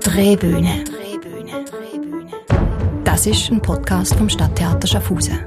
Drehbühne. 0.00 0.84
Das 3.04 3.26
ist 3.26 3.50
ein 3.50 3.60
Podcast 3.60 4.14
vom 4.14 4.28
Stadttheater 4.28 4.86
Schaffhausen. 4.86 5.38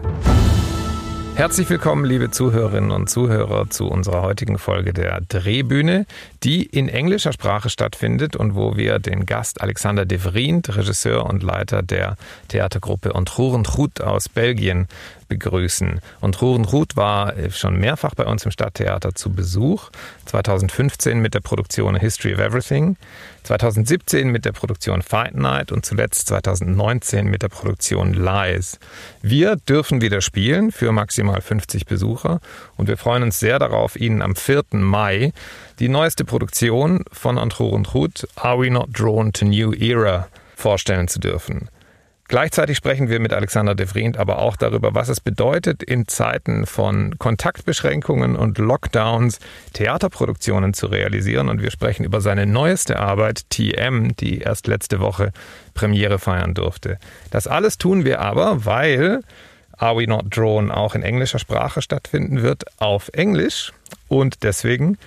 Herzlich 1.35 1.69
willkommen, 1.69 2.05
liebe 2.05 2.29
Zuhörerinnen 2.29 2.91
und 2.91 3.09
Zuhörer, 3.09 3.69
zu 3.69 3.87
unserer 3.87 4.21
heutigen 4.21 4.57
Folge 4.57 4.93
der 4.93 5.21
Drehbühne, 5.21 6.05
die 6.43 6.63
in 6.63 6.89
englischer 6.89 7.31
Sprache 7.31 7.69
stattfindet 7.69 8.35
und 8.35 8.53
wo 8.53 8.75
wir 8.75 8.99
den 8.99 9.25
Gast 9.25 9.61
Alexander 9.61 10.05
de 10.05 10.19
Vriend, 10.19 10.75
Regisseur 10.75 11.25
und 11.25 11.41
Leiter 11.41 11.81
der 11.81 12.17
Theatergruppe 12.49 13.15
Ontrurentrut 13.15 14.01
aus 14.01 14.29
Belgien, 14.29 14.87
begrüßen. 15.31 16.01
Und 16.19 16.41
Ruren 16.41 16.65
Ruth 16.65 16.97
war 16.97 17.33
schon 17.51 17.79
mehrfach 17.79 18.13
bei 18.15 18.25
uns 18.25 18.43
im 18.43 18.51
Stadttheater 18.51 19.15
zu 19.15 19.31
Besuch. 19.31 19.89
2015 20.25 21.19
mit 21.19 21.33
der 21.33 21.39
Produktion 21.39 21.95
History 21.95 22.33
of 22.33 22.39
Everything, 22.41 22.97
2017 23.43 24.29
mit 24.29 24.43
der 24.43 24.51
Produktion 24.51 25.01
Fight 25.01 25.35
Night 25.35 25.71
und 25.71 25.85
zuletzt 25.85 26.27
2019 26.27 27.27
mit 27.27 27.43
der 27.43 27.47
Produktion 27.47 28.13
Lies. 28.13 28.77
Wir 29.21 29.55
dürfen 29.55 30.01
wieder 30.01 30.19
spielen 30.19 30.71
für 30.73 30.91
maximal 30.91 31.39
50 31.39 31.85
Besucher 31.85 32.41
und 32.75 32.89
wir 32.89 32.97
freuen 32.97 33.23
uns 33.23 33.39
sehr 33.39 33.57
darauf, 33.57 33.95
Ihnen 33.95 34.21
am 34.21 34.35
4. 34.35 34.63
Mai 34.71 35.31
die 35.79 35.89
neueste 35.89 36.25
Produktion 36.25 37.05
von 37.11 37.37
Antruren 37.37 37.85
Ruth, 37.85 38.27
Are 38.35 38.59
We 38.59 38.69
Not 38.69 38.89
Drawn 38.91 39.31
to 39.31 39.45
New 39.45 39.73
Era, 39.73 40.27
vorstellen 40.55 41.07
zu 41.07 41.19
dürfen. 41.19 41.69
Gleichzeitig 42.31 42.77
sprechen 42.77 43.09
wir 43.09 43.19
mit 43.19 43.33
Alexander 43.33 43.75
de 43.75 43.87
Vriend 43.87 44.15
aber 44.15 44.39
auch 44.39 44.55
darüber, 44.55 44.95
was 44.95 45.09
es 45.09 45.19
bedeutet, 45.19 45.83
in 45.83 46.07
Zeiten 46.07 46.65
von 46.65 47.19
Kontaktbeschränkungen 47.19 48.37
und 48.37 48.57
Lockdowns 48.57 49.39
Theaterproduktionen 49.73 50.73
zu 50.73 50.87
realisieren. 50.87 51.49
Und 51.49 51.61
wir 51.61 51.71
sprechen 51.71 52.05
über 52.05 52.21
seine 52.21 52.45
neueste 52.45 52.99
Arbeit, 52.99 53.49
TM, 53.49 54.15
die 54.15 54.39
erst 54.39 54.67
letzte 54.67 55.01
Woche 55.01 55.33
Premiere 55.73 56.19
feiern 56.19 56.53
durfte. 56.53 56.99
Das 57.31 57.47
alles 57.47 57.77
tun 57.77 58.05
wir 58.05 58.21
aber, 58.21 58.63
weil 58.63 59.23
Are 59.77 59.97
We 59.97 60.07
Not 60.07 60.33
Drawn 60.33 60.71
auch 60.71 60.95
in 60.95 61.03
englischer 61.03 61.37
Sprache 61.37 61.81
stattfinden 61.81 62.41
wird, 62.41 62.63
auf 62.79 63.09
Englisch. 63.11 63.73
Und 64.07 64.43
deswegen 64.43 64.97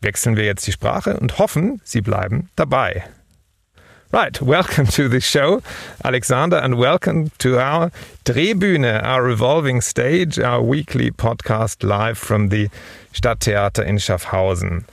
wechseln 0.00 0.38
wir 0.38 0.46
jetzt 0.46 0.66
die 0.66 0.72
Sprache 0.72 1.20
und 1.20 1.38
hoffen, 1.38 1.82
Sie 1.84 2.00
bleiben 2.00 2.48
dabei. 2.56 3.04
Right, 4.10 4.40
welcome 4.40 4.86
to 4.86 5.06
the 5.06 5.20
show, 5.20 5.62
Alexander, 6.02 6.56
and 6.56 6.78
welcome 6.78 7.28
to 7.40 7.58
our 7.58 7.90
Drehbühne, 8.24 9.04
our 9.04 9.22
revolving 9.22 9.82
stage, 9.82 10.38
our 10.38 10.62
weekly 10.62 11.10
podcast 11.10 11.86
live 11.86 12.16
from 12.16 12.48
the 12.48 12.70
Stadttheater 13.12 13.84
in 13.84 13.96
Schaffhausen. 13.96 14.84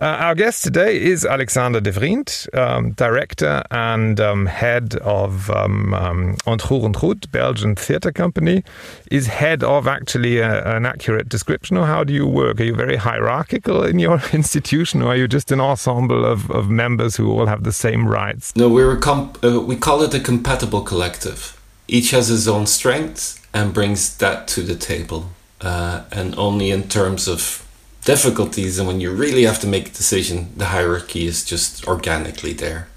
Uh, 0.00 0.16
our 0.18 0.34
guest 0.34 0.64
today 0.64 0.98
is 0.98 1.26
Alexander 1.26 1.78
de 1.78 1.92
Vriend, 1.92 2.46
um, 2.54 2.92
director 2.92 3.62
and 3.70 4.18
um, 4.18 4.46
head 4.46 4.94
of 5.02 5.50
um, 5.50 5.92
um, 5.92 6.36
Ontroerend 6.46 7.30
Belgian 7.30 7.76
theatre 7.76 8.10
company. 8.10 8.64
Is 9.10 9.26
head 9.26 9.62
of 9.62 9.86
actually 9.86 10.38
a, 10.38 10.64
an 10.74 10.86
accurate 10.86 11.28
description, 11.28 11.76
or 11.76 11.84
how 11.84 12.02
do 12.02 12.14
you 12.14 12.26
work? 12.26 12.62
Are 12.62 12.64
you 12.64 12.74
very 12.74 12.96
hierarchical 12.96 13.84
in 13.84 13.98
your 13.98 14.22
institution, 14.32 15.02
or 15.02 15.08
are 15.08 15.16
you 15.16 15.28
just 15.28 15.52
an 15.52 15.60
ensemble 15.60 16.24
of, 16.24 16.50
of 16.50 16.70
members 16.70 17.16
who 17.16 17.30
all 17.30 17.44
have 17.44 17.64
the 17.64 17.72
same 17.72 18.08
rights? 18.08 18.56
No, 18.56 18.70
we're 18.70 18.98
uh, 19.04 19.60
we 19.60 19.76
call 19.76 20.00
it 20.00 20.14
a 20.14 20.20
compatible 20.20 20.80
collective. 20.80 21.60
Each 21.88 22.10
has 22.12 22.28
his 22.28 22.48
own 22.48 22.66
strengths 22.66 23.38
and 23.52 23.74
brings 23.74 24.16
that 24.16 24.48
to 24.48 24.62
the 24.62 24.76
table, 24.76 25.28
uh, 25.60 26.04
and 26.10 26.34
only 26.38 26.70
in 26.70 26.88
terms 26.88 27.28
of 27.28 27.66
difficulties 28.16 28.76
and 28.76 28.88
when 28.88 29.00
you 29.00 29.08
really 29.08 29.44
have 29.44 29.60
to 29.60 29.68
make 29.68 29.86
a 29.86 29.92
decision, 29.92 30.48
the 30.56 30.64
hierarchy 30.64 31.26
is 31.26 31.44
just 31.44 31.86
organically 31.86 32.52
there. 32.52 32.88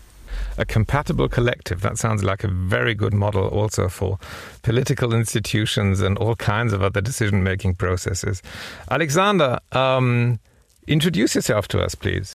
A 0.58 0.66
compatible 0.66 1.30
collective, 1.30 1.82
that 1.82 2.00
sounds 2.00 2.24
like 2.24 2.44
a 2.44 2.48
very 2.48 2.96
good 2.96 3.14
model 3.14 3.48
also 3.48 3.90
for 3.90 4.18
political 4.64 5.14
institutions 5.14 6.02
and 6.02 6.18
all 6.18 6.36
kinds 6.36 6.74
of 6.74 6.82
other 6.82 7.00
decision 7.00 7.44
making 7.44 7.76
processes. 7.76 8.42
Alexander, 8.90 9.60
um, 9.72 10.40
introduce 10.88 11.36
yourself 11.36 11.68
to 11.68 11.84
us, 11.86 11.94
please. 11.94 12.34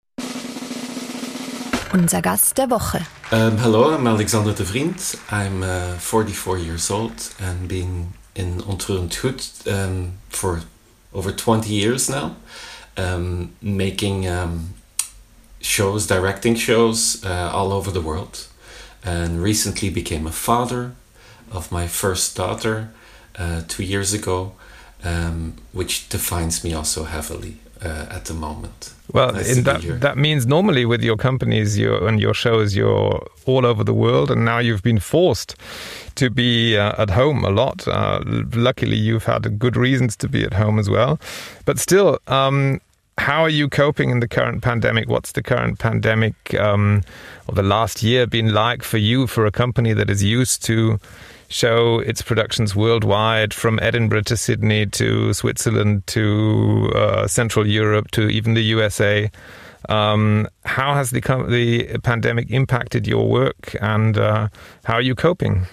Unser 1.94 2.20
Gast 2.20 2.56
der 2.56 2.66
Woche. 2.66 3.06
Um, 3.32 3.56
hello, 3.56 3.94
I'm 3.94 4.06
Alexander 4.06 4.53
de 4.53 4.65
Vriend. 4.65 5.00
I'm 5.31 5.62
uh, 5.62 5.94
44 5.98 6.59
years 6.59 6.91
old 6.91 7.34
and 7.41 7.69
been 7.69 8.12
in 8.34 8.60
Ontroerend 8.60 9.15
Goed 9.19 9.41
um, 9.66 10.19
for 10.28 10.60
over 11.16 11.32
20 11.32 11.72
years 11.72 12.09
now, 12.10 12.37
um, 12.99 13.53
making 13.62 14.28
um, 14.28 14.75
shows, 15.60 16.06
directing 16.06 16.54
shows 16.54 17.25
uh, 17.25 17.50
all 17.53 17.72
over 17.72 17.91
the 17.91 18.03
world. 18.03 18.47
And 19.03 19.43
recently 19.43 19.88
became 19.88 20.27
a 20.27 20.32
father 20.32 20.93
of 21.50 21.72
my 21.72 21.87
first 21.87 22.37
daughter 22.37 22.91
uh, 23.38 23.62
two 23.66 23.84
years 23.84 24.12
ago, 24.12 24.53
um, 25.04 25.54
which 25.72 26.09
defines 26.09 26.62
me 26.65 26.75
also 26.75 27.04
heavily 27.04 27.59
uh, 27.83 28.06
at 28.10 28.25
the 28.27 28.34
moment. 28.34 28.93
Well, 29.12 29.32
nice 29.32 29.62
that 29.62 30.00
that 30.00 30.18
means 30.18 30.46
normally 30.46 30.84
with 30.84 31.02
your 31.02 31.16
companies 31.16 31.78
you 31.78 31.94
and 32.06 32.20
your 32.20 32.34
shows, 32.34 32.74
you're 32.74 33.26
all 33.46 33.64
over 33.64 33.84
the 33.84 33.94
world, 33.94 34.30
and 34.30 34.44
now 34.44 34.58
you've 34.58 34.82
been 34.82 34.98
forced 34.98 35.54
to 36.16 36.30
be 36.30 36.76
uh, 36.76 37.00
at 37.02 37.10
home 37.10 37.44
a 37.44 37.50
lot. 37.50 37.86
Uh, 37.86 38.20
luckily, 38.54 38.96
you've 38.96 39.24
had 39.24 39.58
good 39.58 39.76
reasons 39.76 40.16
to 40.16 40.28
be 40.28 40.44
at 40.44 40.54
home 40.54 40.78
as 40.78 40.90
well, 40.90 41.18
but 41.64 41.78
still. 41.78 42.18
Um, 42.26 42.80
how 43.18 43.40
are 43.40 43.48
you 43.48 43.66
coping 43.70 44.10
in 44.10 44.20
the 44.20 44.28
current 44.28 44.62
pandemic? 44.62 45.08
What's 45.08 45.32
the 45.32 45.42
current 45.42 45.78
pandemic 45.78 46.54
um, 46.60 47.02
or 47.48 47.54
the 47.54 47.62
last 47.62 48.02
year 48.02 48.26
been 48.26 48.52
like 48.52 48.82
for 48.82 48.98
you, 48.98 49.26
for 49.26 49.46
a 49.46 49.50
company 49.50 49.94
that 49.94 50.10
is 50.10 50.22
used 50.22 50.62
to 50.64 51.00
show 51.48 52.00
its 52.00 52.22
productions 52.22 52.74
worldwide 52.74 53.54
from 53.54 53.78
Edinburgh 53.80 54.22
to 54.22 54.36
Sydney 54.36 54.86
to 54.86 55.32
Switzerland 55.32 56.06
to 56.08 56.90
uh, 56.94 57.26
Central 57.26 57.66
Europe 57.66 58.10
to 58.12 58.28
even 58.28 58.54
the 58.54 58.62
USA. 58.64 59.30
Um, 59.88 60.48
how 60.64 60.94
has 60.94 61.10
the, 61.10 61.20
the 61.48 61.98
pandemic 62.02 62.50
impacted 62.50 63.06
your 63.06 63.28
work 63.28 63.76
and 63.80 64.18
uh, 64.18 64.48
how 64.84 64.94
are 64.94 65.02
you 65.02 65.14
coping? 65.14 65.66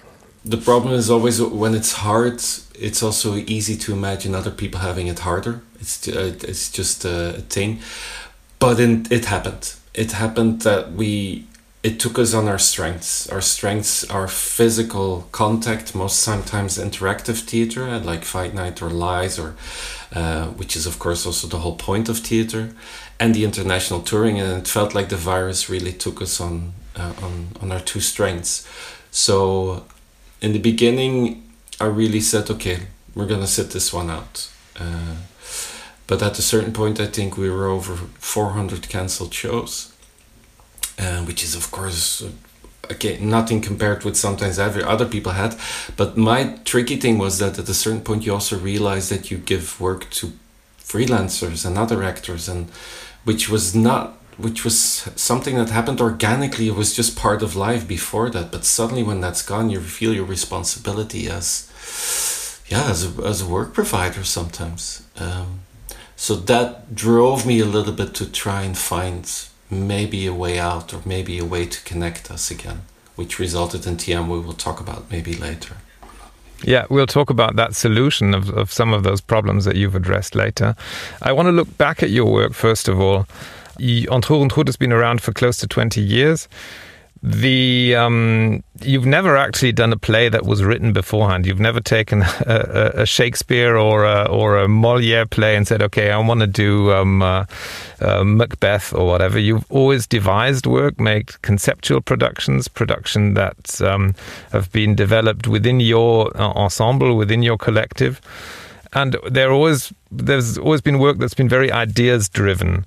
The 0.44 0.58
problem 0.58 0.92
is 0.92 1.10
always 1.10 1.40
when 1.40 1.74
it's 1.74 1.92
hard, 1.92 2.34
it's 2.78 3.02
also 3.02 3.36
easy 3.36 3.76
to 3.78 3.92
imagine 3.92 4.34
other 4.34 4.50
people 4.50 4.80
having 4.80 5.06
it 5.06 5.20
harder. 5.20 5.62
It's, 5.80 6.06
uh, 6.06 6.34
it's 6.42 6.70
just 6.70 7.04
a 7.04 7.42
thing. 7.48 7.80
But 8.58 8.78
in, 8.78 9.06
it 9.10 9.24
happened. 9.24 9.74
It 9.94 10.12
happened 10.12 10.62
that 10.62 10.92
we 10.92 11.46
it 11.84 12.00
took 12.00 12.18
us 12.18 12.32
on 12.32 12.48
our 12.48 12.58
strengths. 12.58 13.28
Our 13.28 13.42
strengths 13.42 14.10
are 14.10 14.26
physical 14.26 15.28
contact, 15.32 15.94
most 15.94 16.20
sometimes 16.20 16.78
interactive 16.78 17.40
theater, 17.40 17.98
like 17.98 18.24
Fight 18.24 18.54
Night 18.54 18.80
or 18.80 18.88
Lies, 18.88 19.38
or 19.38 19.54
uh, 20.14 20.46
which 20.46 20.76
is 20.76 20.86
of 20.86 20.98
course 20.98 21.26
also 21.26 21.46
the 21.46 21.58
whole 21.58 21.76
point 21.76 22.08
of 22.08 22.18
theater, 22.20 22.70
and 23.20 23.34
the 23.34 23.44
international 23.44 24.00
touring. 24.00 24.40
And 24.40 24.62
it 24.62 24.66
felt 24.66 24.94
like 24.94 25.10
the 25.10 25.18
virus 25.18 25.68
really 25.68 25.92
took 25.92 26.22
us 26.22 26.40
on 26.40 26.72
uh, 26.96 27.12
on 27.22 27.48
on 27.60 27.70
our 27.70 27.80
two 27.80 28.00
strengths. 28.00 28.66
So, 29.10 29.84
in 30.40 30.52
the 30.54 30.58
beginning, 30.58 31.42
I 31.78 31.86
really 31.86 32.20
said, 32.20 32.48
okay, 32.50 32.78
we're 33.14 33.28
gonna 33.28 33.46
sit 33.46 33.72
this 33.72 33.92
one 33.92 34.08
out. 34.08 34.48
Uh, 34.80 35.16
but 36.06 36.22
at 36.22 36.38
a 36.38 36.42
certain 36.42 36.72
point, 36.72 36.98
I 36.98 37.06
think 37.06 37.36
we 37.36 37.50
were 37.50 37.66
over 37.66 37.94
400 38.18 38.88
cancelled 38.88 39.34
shows 39.34 39.93
uh, 40.98 41.22
which 41.24 41.42
is 41.42 41.54
of 41.54 41.70
course 41.70 42.24
okay 42.90 43.18
nothing 43.18 43.60
compared 43.60 44.04
with 44.04 44.16
sometimes 44.16 44.58
every 44.58 44.82
other 44.82 45.06
people 45.06 45.32
had. 45.32 45.56
But 45.96 46.16
my 46.16 46.58
tricky 46.64 46.96
thing 46.96 47.18
was 47.18 47.38
that 47.38 47.58
at 47.58 47.68
a 47.68 47.74
certain 47.74 48.02
point 48.02 48.24
you 48.26 48.32
also 48.32 48.58
realize 48.58 49.08
that 49.08 49.30
you 49.30 49.38
give 49.38 49.80
work 49.80 50.10
to 50.10 50.32
freelancers 50.78 51.64
and 51.64 51.78
other 51.78 52.02
actors 52.02 52.48
and 52.48 52.70
which 53.24 53.48
was 53.48 53.74
not 53.74 54.18
which 54.36 54.64
was 54.64 54.76
something 55.14 55.54
that 55.54 55.70
happened 55.70 56.00
organically. 56.00 56.66
It 56.66 56.74
was 56.74 56.92
just 56.92 57.16
part 57.16 57.40
of 57.40 57.54
life 57.54 57.86
before 57.86 58.30
that. 58.30 58.50
But 58.50 58.64
suddenly 58.64 59.04
when 59.04 59.20
that's 59.20 59.42
gone 59.42 59.70
you 59.70 59.80
feel 59.80 60.12
your 60.12 60.24
responsibility 60.24 61.28
as 61.28 61.70
yeah 62.66 62.90
as 62.90 63.04
a, 63.06 63.22
as 63.22 63.42
a 63.42 63.46
work 63.46 63.72
provider 63.72 64.24
sometimes. 64.24 65.06
Um, 65.16 65.60
so 66.16 66.36
that 66.36 66.94
drove 66.94 67.44
me 67.46 67.60
a 67.60 67.64
little 67.64 67.92
bit 67.92 68.14
to 68.14 68.30
try 68.30 68.62
and 68.62 68.76
find 68.76 69.24
maybe 69.74 70.26
a 70.26 70.32
way 70.32 70.58
out 70.58 70.94
or 70.94 71.00
maybe 71.04 71.38
a 71.38 71.44
way 71.44 71.66
to 71.66 71.82
connect 71.82 72.30
us 72.30 72.50
again, 72.50 72.82
which 73.16 73.38
resulted 73.38 73.86
in 73.86 73.96
TM 73.96 74.28
we 74.28 74.40
will 74.40 74.54
talk 74.54 74.80
about 74.80 75.10
maybe 75.10 75.34
later. 75.34 75.76
Yeah, 76.62 76.86
we'll 76.88 77.06
talk 77.06 77.30
about 77.30 77.56
that 77.56 77.74
solution 77.74 78.34
of, 78.34 78.48
of 78.50 78.72
some 78.72 78.92
of 78.92 79.02
those 79.02 79.20
problems 79.20 79.64
that 79.66 79.76
you've 79.76 79.94
addressed 79.94 80.34
later. 80.34 80.74
I 81.20 81.32
want 81.32 81.46
to 81.46 81.52
look 81.52 81.76
back 81.76 82.02
at 82.02 82.10
your 82.10 82.30
work 82.32 82.54
first 82.54 82.88
of 82.88 83.00
all. 83.00 83.26
Ontroerend 83.78 84.52
Goed 84.52 84.68
has 84.68 84.76
been 84.76 84.92
around 84.92 85.20
for 85.20 85.32
close 85.32 85.58
to 85.58 85.66
20 85.66 86.00
years. 86.00 86.48
The 87.26 87.96
um, 87.96 88.62
you've 88.82 89.06
never 89.06 89.34
actually 89.34 89.72
done 89.72 89.94
a 89.94 89.96
play 89.96 90.28
that 90.28 90.44
was 90.44 90.62
written 90.62 90.92
beforehand. 90.92 91.46
You've 91.46 91.58
never 91.58 91.80
taken 91.80 92.20
a, 92.46 92.92
a, 92.96 93.06
Shakespeare 93.06 93.78
or 93.78 94.04
a, 94.04 94.26
or 94.26 94.58
a 94.58 94.68
Moliere 94.68 95.24
play 95.24 95.56
and 95.56 95.66
said, 95.66 95.80
"Okay, 95.80 96.10
I 96.10 96.18
want 96.18 96.40
to 96.40 96.46
do 96.46 96.92
um, 96.92 97.22
uh, 97.22 97.46
uh, 98.02 98.24
Macbeth 98.24 98.92
or 98.92 99.06
whatever." 99.06 99.38
You've 99.38 99.64
always 99.70 100.06
devised 100.06 100.66
work, 100.66 101.00
made 101.00 101.40
conceptual 101.40 102.02
productions, 102.02 102.68
production 102.68 103.32
that 103.32 103.80
um, 103.80 104.14
have 104.52 104.70
been 104.70 104.94
developed 104.94 105.48
within 105.48 105.80
your 105.80 106.30
uh, 106.36 106.52
ensemble, 106.52 107.16
within 107.16 107.42
your 107.42 107.56
collective, 107.56 108.20
and 108.92 109.16
there 109.30 109.50
always 109.50 109.94
there's 110.12 110.58
always 110.58 110.82
been 110.82 110.98
work 110.98 111.16
that's 111.16 111.32
been 111.32 111.48
very 111.48 111.72
ideas 111.72 112.28
driven. 112.28 112.84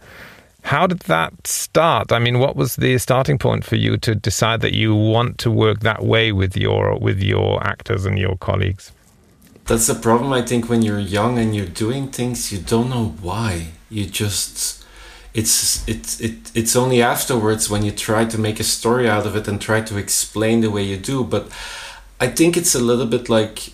How 0.68 0.86
did 0.86 1.00
that 1.08 1.48
start? 1.48 2.12
I 2.12 2.20
mean, 2.20 2.40
what 2.40 2.58
was 2.58 2.76
the 2.76 2.98
starting 2.98 3.38
point 3.38 3.64
for 3.64 3.78
you 3.78 3.96
to 4.00 4.14
decide 4.14 4.60
that 4.60 4.74
you 4.74 4.94
want 4.94 5.38
to 5.38 5.50
work 5.50 5.80
that 5.80 6.04
way 6.04 6.34
with 6.34 6.58
your 6.58 7.00
with 7.00 7.24
your 7.24 7.66
actors 7.66 8.06
and 8.06 8.20
your 8.20 8.36
colleagues? 8.36 8.92
That's 9.64 9.88
the 9.88 9.96
problem. 9.96 10.34
I 10.34 10.42
think 10.42 10.68
when 10.68 10.82
you're 10.82 11.00
young 11.00 11.40
and 11.40 11.56
you're 11.56 11.74
doing 11.86 12.10
things, 12.10 12.52
you 12.52 12.60
don't 12.60 12.90
know 12.90 13.16
why. 13.22 13.68
You 13.90 14.08
just 14.08 14.84
it's 15.34 15.88
it's 15.88 16.20
it, 16.20 16.52
it's 16.54 16.76
only 16.76 17.02
afterwards 17.02 17.70
when 17.70 17.86
you 17.86 17.92
try 17.92 18.26
to 18.26 18.38
make 18.38 18.60
a 18.60 18.66
story 18.66 19.08
out 19.08 19.26
of 19.26 19.38
it 19.38 19.48
and 19.48 19.62
try 19.62 19.80
to 19.80 19.96
explain 19.98 20.60
the 20.60 20.70
way 20.70 20.84
you 20.84 20.98
do. 20.98 21.24
But 21.24 21.48
I 22.20 22.28
think 22.28 22.58
it's 22.58 22.76
a 22.76 22.82
little 22.82 23.06
bit 23.06 23.30
like 23.30 23.72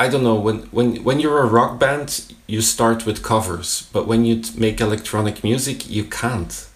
I 0.00 0.08
don't 0.08 0.22
know 0.22 0.36
when 0.36 0.58
when 0.70 1.02
when 1.02 1.18
you're 1.20 1.42
a 1.42 1.46
rock 1.46 1.78
band 1.78 2.32
you 2.46 2.60
start 2.60 3.04
with 3.04 3.22
covers 3.22 3.88
but 3.92 4.06
when 4.06 4.24
you 4.24 4.42
make 4.56 4.80
electronic 4.80 5.42
music 5.42 5.90
you 5.90 6.04
can't. 6.04 6.66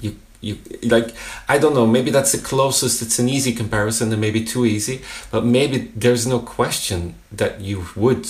You 0.00 0.16
you 0.40 0.58
like 0.82 1.14
I 1.48 1.58
don't 1.58 1.74
know 1.74 1.86
maybe 1.86 2.10
that's 2.10 2.32
the 2.32 2.38
closest 2.38 3.00
it's 3.02 3.18
an 3.18 3.28
easy 3.28 3.52
comparison 3.52 4.12
and 4.12 4.20
maybe 4.20 4.44
too 4.44 4.66
easy 4.66 5.00
but 5.30 5.44
maybe 5.44 5.90
there's 5.96 6.26
no 6.26 6.38
question 6.38 7.14
that 7.32 7.60
you 7.60 7.86
would 7.96 8.28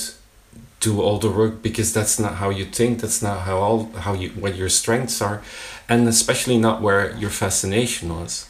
do 0.81 1.03
all 1.03 1.19
the 1.19 1.31
work 1.31 1.61
because 1.61 1.93
that's 1.93 2.21
not 2.21 2.35
how 2.37 2.51
you 2.51 2.65
think 2.65 3.01
that's 3.01 3.21
not 3.21 3.41
how 3.41 3.59
all 3.59 3.91
how 4.05 4.15
you 4.15 4.29
what 4.31 4.55
your 4.55 4.69
strengths 4.69 5.21
are 5.21 5.43
and 5.89 6.07
especially 6.07 6.57
not 6.57 6.81
where 6.81 7.17
your 7.17 7.31
fascination 7.31 8.15
was. 8.15 8.47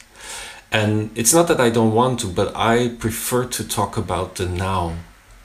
And 0.71 1.09
it's 1.15 1.33
not 1.33 1.47
that 1.47 1.59
I 1.59 1.71
don't 1.71 1.93
want 1.93 2.19
to 2.19 2.27
but 2.27 2.55
I 2.55 2.89
prefer 2.89 3.45
to 3.45 3.67
talk 3.67 3.97
about 3.97 4.35
the 4.35 4.45
now 4.47 4.93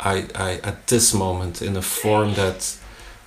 I, 0.04 0.26
I 0.34 0.60
at 0.62 0.86
this 0.86 1.14
moment 1.14 1.62
in 1.62 1.76
a 1.76 1.82
form 1.82 2.34
that 2.34 2.76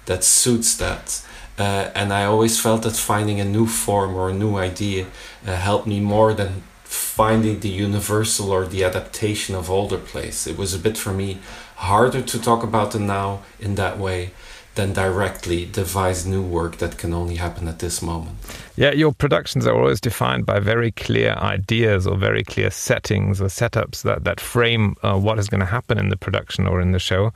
that 0.05 0.23
suits 0.23 0.77
that. 0.77 1.23
Uh, 1.59 1.89
and 1.95 2.13
I 2.13 2.23
always 2.23 2.59
felt 2.59 2.83
that 2.83 2.95
finding 2.95 3.39
a 3.39 3.45
new 3.45 3.65
form 3.65 4.15
or 4.15 4.29
a 4.29 4.33
new 4.33 4.57
idea 4.57 5.07
uh, 5.45 5.55
helped 5.55 5.87
me 5.87 5.99
more 5.99 6.33
than 6.33 6.63
finding 6.83 7.59
the 7.59 7.69
universal 7.69 8.51
or 8.51 8.65
the 8.65 8.83
adaptation 8.83 9.55
of 9.55 9.69
older 9.69 9.97
plays. 9.97 10.45
It 10.45 10.57
was 10.57 10.73
a 10.73 10.79
bit 10.79 10.97
for 10.97 11.13
me 11.13 11.39
harder 11.77 12.21
to 12.21 12.39
talk 12.39 12.63
about 12.63 12.91
the 12.91 12.99
now 12.99 13.41
in 13.59 13.75
that 13.75 13.97
way 13.97 14.31
than 14.77 14.93
directly 14.93 15.65
devise 15.65 16.25
new 16.25 16.41
work 16.41 16.77
that 16.77 16.97
can 16.97 17.13
only 17.13 17.35
happen 17.35 17.67
at 17.67 17.79
this 17.79 18.01
moment. 18.01 18.37
Yeah, 18.75 18.91
your 18.91 19.11
productions 19.11 19.65
are 19.65 19.75
always 19.75 19.99
defined 19.99 20.45
by 20.45 20.59
very 20.59 20.91
clear 20.91 21.33
ideas 21.33 22.05
or 22.05 22.15
very 22.15 22.43
clear 22.43 22.69
settings 22.69 23.41
or 23.41 23.47
setups 23.47 24.03
that, 24.03 24.23
that 24.23 24.39
frame 24.39 24.95
uh, 25.01 25.17
what 25.17 25.39
is 25.39 25.49
going 25.49 25.61
to 25.61 25.65
happen 25.65 25.97
in 25.97 26.09
the 26.09 26.15
production 26.15 26.67
or 26.67 26.79
in 26.79 26.91
the 26.91 26.99
show. 26.99 27.33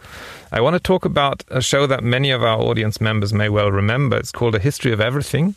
I 0.51 0.61
want 0.61 0.75
to 0.75 0.79
talk 0.79 1.03
about 1.03 1.43
a 1.49 1.61
show 1.61 1.87
that 1.87 2.03
many 2.03 2.29
of 2.29 2.43
our 2.43 2.59
audience 2.59 3.01
members 3.01 3.33
may 3.33 3.49
well 3.49 3.71
remember. 3.71 4.17
It's 4.17 4.31
called 4.31 4.53
A 4.53 4.59
History 4.59 4.93
of 4.93 5.01
Everything. 5.01 5.55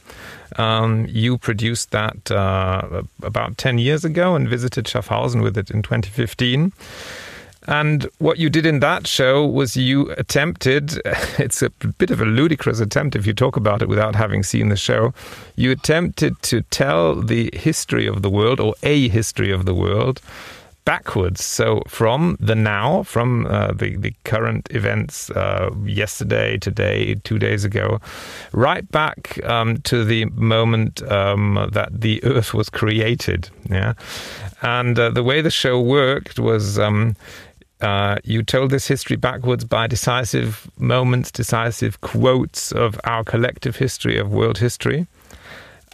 Um, 0.57 1.07
you 1.11 1.37
produced 1.37 1.91
that 1.91 2.31
uh, 2.31 3.03
about 3.23 3.59
10 3.59 3.77
years 3.77 4.07
ago 4.07 4.35
and 4.35 4.49
visited 4.49 4.87
Schaffhausen 4.87 5.43
with 5.43 5.59
it 5.59 5.71
in 5.71 5.83
2015. 5.83 6.73
And 7.67 8.09
what 8.19 8.39
you 8.39 8.51
did 8.51 8.67
in 8.67 8.81
that 8.81 9.07
show 9.07 9.47
was 9.47 9.77
you 9.77 10.11
attempted, 10.13 11.01
it's 11.39 11.63
a 11.63 11.71
bit 11.71 12.11
of 12.11 12.21
a 12.21 12.27
ludicrous 12.27 12.81
attempt 12.81 13.17
if 13.17 13.27
you 13.27 13.33
talk 13.33 13.57
about 13.57 13.83
it 13.83 13.89
without 13.89 14.15
having 14.15 14.43
seen 14.43 14.69
the 14.69 14.77
show, 14.77 15.15
you 15.57 15.71
attempted 15.71 16.41
to 16.43 16.63
tell 16.63 17.21
the 17.21 17.51
history 17.55 18.07
of 18.07 18.23
the 18.23 18.31
world 18.31 18.61
or 18.61 18.75
a 18.83 19.09
history 19.09 19.51
of 19.51 19.65
the 19.65 19.75
world 19.75 20.21
backwards. 20.85 21.43
So 21.43 21.83
from 21.89 22.37
the 22.41 22.55
now, 22.55 23.03
from 23.05 23.47
uh, 23.47 23.73
the, 23.73 23.97
the 23.97 24.13
current 24.25 24.69
events 24.71 25.31
uh, 25.31 25.71
yesterday, 25.85 26.59
today, 26.59 27.15
two 27.25 27.39
days 27.39 27.65
ago, 27.65 28.01
right 28.53 28.89
back 28.91 29.43
um, 29.45 29.79
to 29.83 30.05
the 30.05 30.27
moment 30.27 31.03
um, 31.11 31.69
that 31.73 32.01
the 32.01 32.23
earth 32.25 32.55
was 32.55 32.69
created. 32.69 33.49
Yeah. 33.71 33.95
And 34.63 34.99
uh, 34.99 35.11
the 35.11 35.23
way 35.23 35.41
the 35.41 35.51
show 35.51 35.81
worked 35.81 36.39
was 36.39 36.79
um, 36.79 37.17
uh, 37.81 38.17
you 38.25 38.43
told 38.43 38.71
this 38.71 38.87
history 38.87 39.17
backwards 39.17 39.65
by 39.65 39.87
decisive 39.87 40.71
moments, 40.79 41.31
decisive 41.31 42.01
quotes 42.01 42.73
of 42.73 42.99
our 43.05 43.25
collective 43.25 43.77
history 43.77 44.19
of 44.19 44.33
world 44.33 44.59
history. 44.59 45.07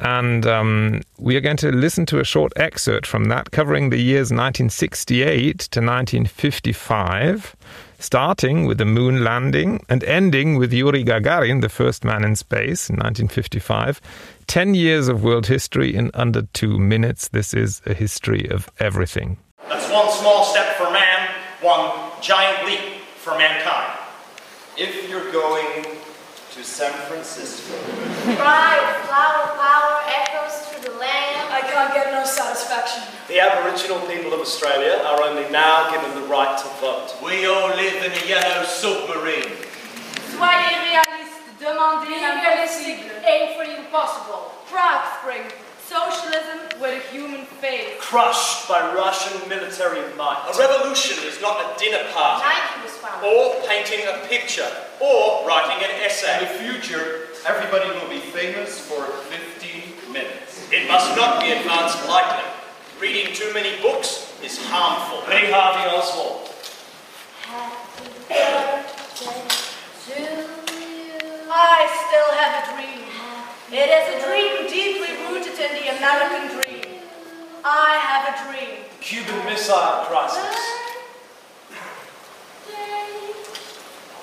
And 0.01 0.47
um, 0.47 1.03
we 1.19 1.37
are 1.37 1.41
going 1.41 1.59
to 1.59 1.71
listen 1.71 2.07
to 2.07 2.21
a 2.21 2.25
short 2.25 2.53
excerpt 2.57 3.07
from 3.07 3.25
that, 3.25 3.51
covering 3.51 3.91
the 3.91 3.99
years 3.99 4.31
1968 4.31 5.59
to 5.59 5.81
1955, 5.81 7.55
starting 7.99 8.65
with 8.65 8.79
the 8.79 8.87
moon 8.87 9.23
landing 9.23 9.85
and 9.91 10.03
ending 10.05 10.57
with 10.57 10.73
Yuri 10.73 11.05
Gagarin, 11.05 11.61
the 11.61 11.69
first 11.69 12.03
man 12.03 12.25
in 12.25 12.35
space 12.35 12.89
in 12.89 12.97
1955. 12.97 14.01
10 14.47 14.75
years 14.75 15.07
of 15.07 15.23
world 15.23 15.47
history 15.47 15.95
in 15.95 16.11
under 16.15 16.43
two 16.55 16.79
minutes. 16.79 17.29
This 17.29 17.53
is 17.53 17.83
a 17.85 17.93
history 17.93 18.49
of 18.51 18.71
everything. 18.79 19.37
That's 19.69 19.91
one 19.91 20.11
small 20.11 20.45
step 20.45 20.60
giant 22.21 22.67
leap 22.67 23.03
for 23.17 23.37
mankind. 23.37 23.99
If 24.77 25.09
you're 25.09 25.33
going 25.33 25.85
to 26.53 26.65
San 26.65 26.93
Francisco. 27.09 27.73
Cry 28.37 28.77
of 28.77 29.07
flower 29.07 29.55
power 29.57 30.03
echoes 30.05 30.67
through 30.67 30.93
the 30.93 30.99
land. 30.99 31.49
I 31.53 31.61
can't 31.61 31.95
get 31.95 32.13
no 32.13 32.25
satisfaction. 32.25 33.03
The 33.29 33.41
Aboriginal 33.41 34.01
people 34.09 34.35
of 34.35 34.41
Australia 34.41 35.01
are 35.07 35.23
only 35.23 35.49
now 35.51 35.91
given 35.91 36.11
the 36.21 36.27
right 36.27 36.59
to 36.59 36.69
vote. 36.81 37.15
We 37.25 37.47
all 37.47 37.69
live 37.69 38.03
in 38.03 38.13
a 38.13 38.27
yellow 38.27 38.65
submarine. 38.65 39.55
Soyez 40.35 40.77
réaliste, 40.91 41.55
demandez 41.61 42.19
l'impossible, 42.19 43.11
aim 43.25 43.57
for 43.57 43.65
the 43.67 43.77
impossible. 43.79 44.53
Prague 44.67 45.07
Spring. 45.21 45.70
Socialism 45.91 46.79
with 46.81 47.03
a 47.03 47.11
human 47.11 47.45
face. 47.59 47.99
Crushed 47.99 48.69
by 48.69 48.95
Russian 48.95 49.49
military 49.49 49.99
might. 50.15 50.39
A 50.47 50.57
revolution 50.57 51.19
is 51.27 51.41
not 51.41 51.59
a 51.59 51.79
dinner 51.81 52.05
party. 52.13 52.47
Nike 52.47 52.85
was 52.85 52.93
founded. 53.03 53.29
Or 53.29 53.67
painting 53.67 54.07
a 54.07 54.25
picture. 54.29 54.71
Or 55.01 55.45
writing 55.45 55.83
an 55.83 55.91
essay. 56.07 56.39
In 56.39 56.47
the 56.47 56.63
future, 56.63 57.27
everybody 57.45 57.91
will 57.91 58.09
be 58.09 58.21
famous 58.21 58.79
for 58.79 59.03
15 59.03 60.13
minutes. 60.13 60.71
It 60.71 60.87
must 60.87 61.17
not 61.17 61.43
be 61.43 61.51
advanced 61.51 62.07
lightly. 62.07 62.49
Reading 63.01 63.35
too 63.35 63.53
many 63.53 63.83
books 63.83 64.33
is 64.45 64.65
harmful. 64.67 65.29
Lee 65.29 65.51
Harvey 65.51 65.91
Oswald. 65.91 66.55
Happy 67.43 68.07
birthday 68.29 69.43
to 70.07 70.15
you. 70.15 71.51
I 71.51 71.91
still 72.07 72.31
have 72.39 72.63
a 72.63 72.77
dream. 72.77 73.10
It 73.73 73.87
is 73.87 74.19
a 74.19 74.27
dream 74.27 74.67
deeply 74.67 75.15
rooted 75.31 75.55
in 75.55 75.71
the 75.79 75.95
American 75.95 76.59
dream. 76.59 77.07
I 77.63 78.03
have 78.03 78.27
a 78.27 78.51
dream. 78.51 78.83
Cuban 79.01 79.47
Missile 79.47 80.11
Crisis. 80.11 80.59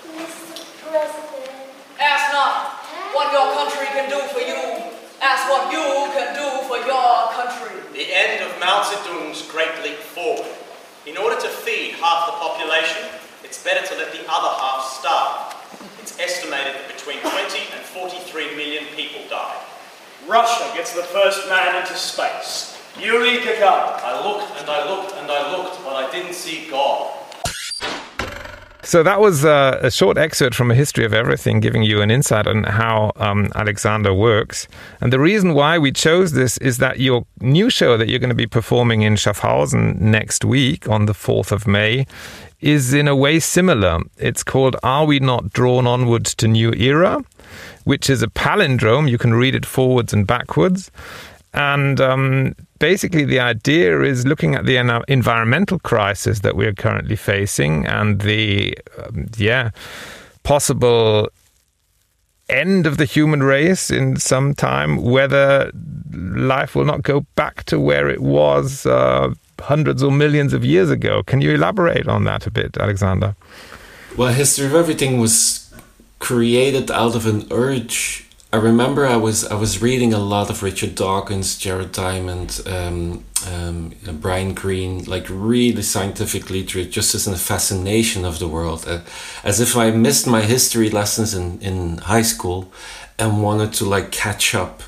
Mr. 0.04 0.84
President. 0.84 1.72
Ask 1.98 2.34
not 2.34 2.76
what 3.16 3.32
your 3.32 3.56
country 3.56 3.88
can 3.96 4.10
do 4.10 4.20
for 4.36 4.44
you. 4.44 4.84
Ask 5.22 5.48
what 5.48 5.72
you 5.72 6.12
can 6.12 6.36
do 6.36 6.68
for 6.68 6.84
your 6.84 7.32
country. 7.32 7.80
The 7.94 8.14
end 8.14 8.44
of 8.44 8.60
Mao 8.60 8.84
Zedong's 8.84 9.50
Great 9.50 9.72
Leap 9.82 9.96
Forward. 10.00 10.52
In 11.06 11.16
order 11.16 11.40
to 11.40 11.48
feed 11.48 11.96
half 12.04 12.26
the 12.26 12.34
population, 12.34 13.08
it's 13.46 13.64
better 13.64 13.88
to 13.88 13.96
let 13.96 14.12
the 14.12 14.28
other 14.28 14.60
half 14.60 14.84
starve. 15.00 15.57
It's 16.08 16.20
estimated 16.20 16.74
that 16.74 16.88
between 16.88 17.20
20 17.20 17.34
and 17.76 17.84
43 17.84 18.56
million 18.56 18.86
people 18.96 19.20
died. 19.30 19.60
Russia 20.26 20.72
gets 20.74 20.96
the 20.96 21.04
first 21.04 21.50
man 21.50 21.82
into 21.82 21.96
space. 21.96 22.80
Yuri 22.98 23.40
Gagarin. 23.40 24.00
I 24.02 24.26
looked 24.26 24.58
and 24.58 24.70
I 24.70 24.90
looked 24.90 25.14
and 25.18 25.30
I 25.30 25.52
looked, 25.52 25.84
but 25.84 25.96
I 25.96 26.10
didn't 26.10 26.34
see 26.34 26.70
God. 26.70 27.14
So 28.84 29.04
that 29.04 29.20
was 29.20 29.44
uh, 29.44 29.80
a 29.82 29.92
short 29.92 30.18
excerpt 30.18 30.56
from 30.56 30.72
a 30.72 30.76
history 30.76 31.04
of 31.04 31.14
everything, 31.14 31.60
giving 31.60 31.84
you 31.84 32.02
an 32.02 32.10
insight 32.10 32.48
on 32.48 32.64
how 32.64 33.12
um, 33.18 33.52
Alexander 33.54 34.14
works. 34.14 34.66
And 35.02 35.12
the 35.12 35.20
reason 35.20 35.54
why 35.56 35.78
we 35.78 35.92
chose 35.92 36.32
this 36.32 36.58
is 36.60 36.78
that 36.78 37.02
your 37.02 37.26
new 37.42 37.70
show 37.70 37.98
that 37.98 38.08
you're 38.08 38.20
going 38.20 38.30
to 38.30 38.34
be 38.34 38.48
performing 38.48 39.02
in 39.02 39.16
Schaffhausen 39.16 40.00
next 40.00 40.46
week 40.46 40.88
on 40.88 41.06
the 41.06 41.12
4th 41.12 41.52
of 41.52 41.68
May 41.68 42.06
is 42.60 42.94
in 42.94 43.08
a 43.08 43.16
way 43.16 43.40
similar. 43.40 44.00
It's 44.18 44.44
called 44.44 44.76
Are 44.84 45.06
We 45.06 45.20
Not 45.20 45.52
Drawn 45.52 45.86
Onward 45.86 46.26
to 46.26 46.48
New 46.48 46.74
Era, 46.74 47.24
which 47.84 48.10
is 48.10 48.24
a 48.24 48.28
palindrome. 48.28 49.10
You 49.10 49.18
can 49.18 49.34
read 49.34 49.56
it 49.56 49.66
forwards 49.66 50.14
and 50.14 50.26
backwards. 50.26 50.92
and 51.54 52.00
um, 52.02 52.56
basically 52.80 53.26
the 53.26 53.40
idea 53.40 54.02
is 54.02 54.26
looking 54.26 54.56
at 54.56 54.66
the 54.66 54.78
environmental 55.08 55.80
crisis 55.80 56.40
that 56.40 56.56
we 56.56 56.66
are 56.66 56.74
currently 56.74 57.16
facing 57.16 57.86
and 57.86 58.22
the 58.22 58.78
um, 58.98 59.28
yeah 59.38 59.72
possible 60.44 61.30
end 62.50 62.86
of 62.86 62.98
the 62.98 63.06
human 63.06 63.44
race 63.44 63.90
in 63.92 64.16
some 64.18 64.54
time, 64.54 64.98
whether 64.98 65.72
life 66.14 66.76
will 66.76 66.86
not 66.86 67.02
go 67.04 67.22
back 67.36 67.64
to 67.66 67.80
where 67.80 68.10
it 68.10 68.22
was 68.22 68.86
uh, 68.86 69.34
hundreds 69.62 70.04
or 70.04 70.12
millions 70.12 70.54
of 70.54 70.64
years 70.64 70.90
ago. 70.90 71.24
Can 71.24 71.42
you 71.42 71.52
elaborate 71.52 72.08
on 72.08 72.24
that 72.26 72.48
a 72.48 72.52
bit, 72.52 72.78
Alexander? 72.78 73.36
Well, 74.16 74.34
History 74.34 74.66
of 74.66 74.74
Everything 74.74 75.20
was 75.20 75.74
created 76.20 76.90
out 76.90 77.16
of 77.16 77.26
an 77.26 77.46
urge 77.52 78.28
I 78.52 78.58
remember 78.58 79.06
I 79.06 79.18
was 79.18 79.46
I 79.46 79.56
was 79.56 79.82
reading 79.82 80.14
a 80.14 80.20
lot 80.20 80.50
of 80.50 80.64
Richard 80.64 80.96
Dawkins, 80.96 81.58
Jared 81.58 81.92
Diamond, 81.92 82.62
um, 82.66 83.26
um, 83.46 83.92
Brian 84.22 84.54
Greene, 84.54 85.04
like 85.04 85.28
really 85.30 85.82
scientific 85.82 86.50
literature, 86.50 86.90
just 86.90 87.14
as 87.14 87.28
a 87.28 87.38
fascination 87.38 88.24
of 88.24 88.40
the 88.40 88.48
world, 88.48 88.86
uh, 88.88 89.02
as 89.44 89.60
if 89.60 89.76
I 89.76 89.92
missed 89.92 90.28
my 90.28 90.44
history 90.44 90.90
lessons 90.90 91.34
in 91.34 91.60
in 91.60 91.98
high 91.98 92.22
school, 92.22 92.72
and 93.20 93.44
wanted 93.44 93.74
to 93.74 93.86
like 93.86 94.12
catch 94.12 94.56
up, 94.56 94.82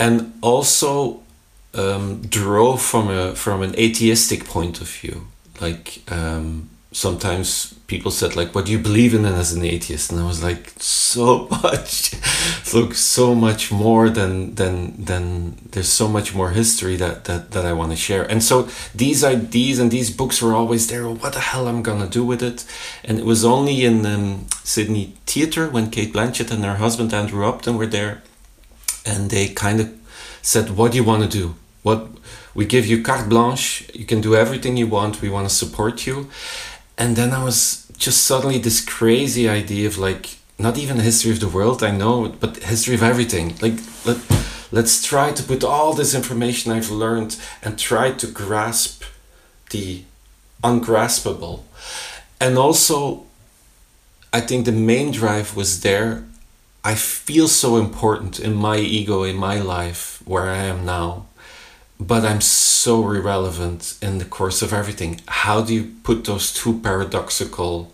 and 0.00 0.32
also 0.40 1.22
um, 1.74 2.22
drove 2.22 2.82
from 2.82 3.08
a 3.08 3.34
from 3.34 3.62
an 3.62 3.74
atheistic 3.78 4.44
point 4.44 4.80
of 4.80 4.88
view, 4.88 5.26
like 5.60 6.02
um, 6.10 6.68
sometimes 6.92 7.74
people 7.86 8.10
said 8.10 8.36
like 8.36 8.54
what 8.54 8.66
do 8.66 8.72
you 8.72 8.78
believe 8.78 9.14
in 9.14 9.24
as 9.24 9.52
an 9.52 9.64
atheist? 9.64 10.12
And 10.12 10.20
i 10.20 10.26
was 10.26 10.42
like 10.42 10.72
so 10.78 11.48
much. 11.62 12.12
Look 12.74 12.94
so 12.94 13.34
much 13.34 13.72
more 13.72 14.08
than 14.08 14.54
than 14.54 15.04
than 15.04 15.56
there's 15.72 15.88
so 15.88 16.08
much 16.08 16.34
more 16.34 16.50
history 16.50 16.96
that 16.96 17.24
that, 17.24 17.50
that 17.52 17.64
i 17.64 17.72
want 17.72 17.90
to 17.90 17.96
share. 17.96 18.24
And 18.30 18.42
so 18.42 18.68
these 18.94 19.24
ideas 19.24 19.78
and 19.78 19.90
these 19.90 20.10
books 20.10 20.40
were 20.42 20.54
always 20.54 20.86
there 20.86 21.08
what 21.08 21.32
the 21.32 21.40
hell 21.40 21.68
i'm 21.68 21.82
gonna 21.82 22.08
do 22.08 22.24
with 22.24 22.42
it? 22.42 22.64
And 23.04 23.18
it 23.18 23.24
was 23.24 23.44
only 23.44 23.84
in 23.84 24.06
um, 24.06 24.46
sydney 24.64 25.14
theatre 25.26 25.68
when 25.68 25.90
Cate 25.90 26.12
blanchett 26.12 26.50
and 26.50 26.64
her 26.64 26.76
husband 26.76 27.12
andrew 27.12 27.46
upton 27.46 27.76
were 27.78 27.86
there 27.86 28.22
and 29.04 29.30
they 29.30 29.48
kind 29.48 29.80
of 29.80 29.88
said 30.42 30.76
what 30.76 30.92
do 30.92 30.98
you 30.98 31.04
want 31.04 31.22
to 31.22 31.28
do 31.28 31.54
what 31.82 32.08
we 32.54 32.64
give 32.64 32.86
you 32.86 33.02
carte 33.02 33.28
blanche 33.28 33.90
you 33.94 34.04
can 34.04 34.20
do 34.20 34.34
everything 34.34 34.76
you 34.76 34.86
want 34.86 35.20
we 35.20 35.28
want 35.28 35.48
to 35.48 35.54
support 35.54 36.06
you 36.06 36.28
and 36.98 37.16
then 37.16 37.32
I 37.32 37.42
was 37.42 37.90
just 37.96 38.24
suddenly 38.24 38.58
this 38.58 38.84
crazy 38.84 39.48
idea 39.48 39.86
of 39.86 39.98
like 39.98 40.36
not 40.58 40.78
even 40.78 40.98
a 40.98 41.02
history 41.02 41.32
of 41.32 41.40
the 41.40 41.48
world 41.48 41.82
I 41.82 41.90
know, 41.90 42.28
but 42.40 42.58
history 42.58 42.94
of 42.94 43.02
everything. 43.02 43.56
Like 43.60 43.78
let 44.04 44.18
let's 44.70 45.02
try 45.02 45.32
to 45.32 45.42
put 45.42 45.64
all 45.64 45.92
this 45.94 46.14
information 46.14 46.72
I've 46.72 46.90
learned 46.90 47.36
and 47.62 47.78
try 47.78 48.12
to 48.12 48.26
grasp 48.26 49.02
the 49.70 50.02
ungraspable. 50.62 51.64
And 52.40 52.58
also 52.58 53.26
I 54.32 54.40
think 54.40 54.64
the 54.64 54.72
main 54.72 55.10
drive 55.10 55.56
was 55.56 55.80
there. 55.80 56.24
I 56.84 56.94
feel 56.94 57.48
so 57.48 57.76
important 57.76 58.40
in 58.40 58.54
my 58.54 58.76
ego, 58.76 59.22
in 59.22 59.36
my 59.36 59.60
life, 59.60 60.20
where 60.24 60.48
I 60.50 60.64
am 60.64 60.84
now 60.84 61.26
but 62.06 62.24
I'm 62.24 62.40
so 62.40 63.10
irrelevant 63.10 63.96
in 64.02 64.18
the 64.18 64.24
course 64.24 64.62
of 64.62 64.72
everything. 64.72 65.20
How 65.28 65.60
do 65.62 65.74
you 65.74 65.92
put 66.02 66.24
those 66.24 66.52
two 66.52 66.80
paradoxical, 66.80 67.92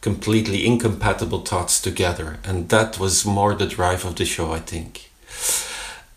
completely 0.00 0.66
incompatible 0.66 1.40
thoughts 1.40 1.80
together? 1.80 2.38
And 2.44 2.68
that 2.68 2.98
was 2.98 3.24
more 3.24 3.54
the 3.54 3.66
drive 3.66 4.04
of 4.04 4.16
the 4.16 4.24
show, 4.24 4.52
I 4.52 4.60
think. 4.60 5.10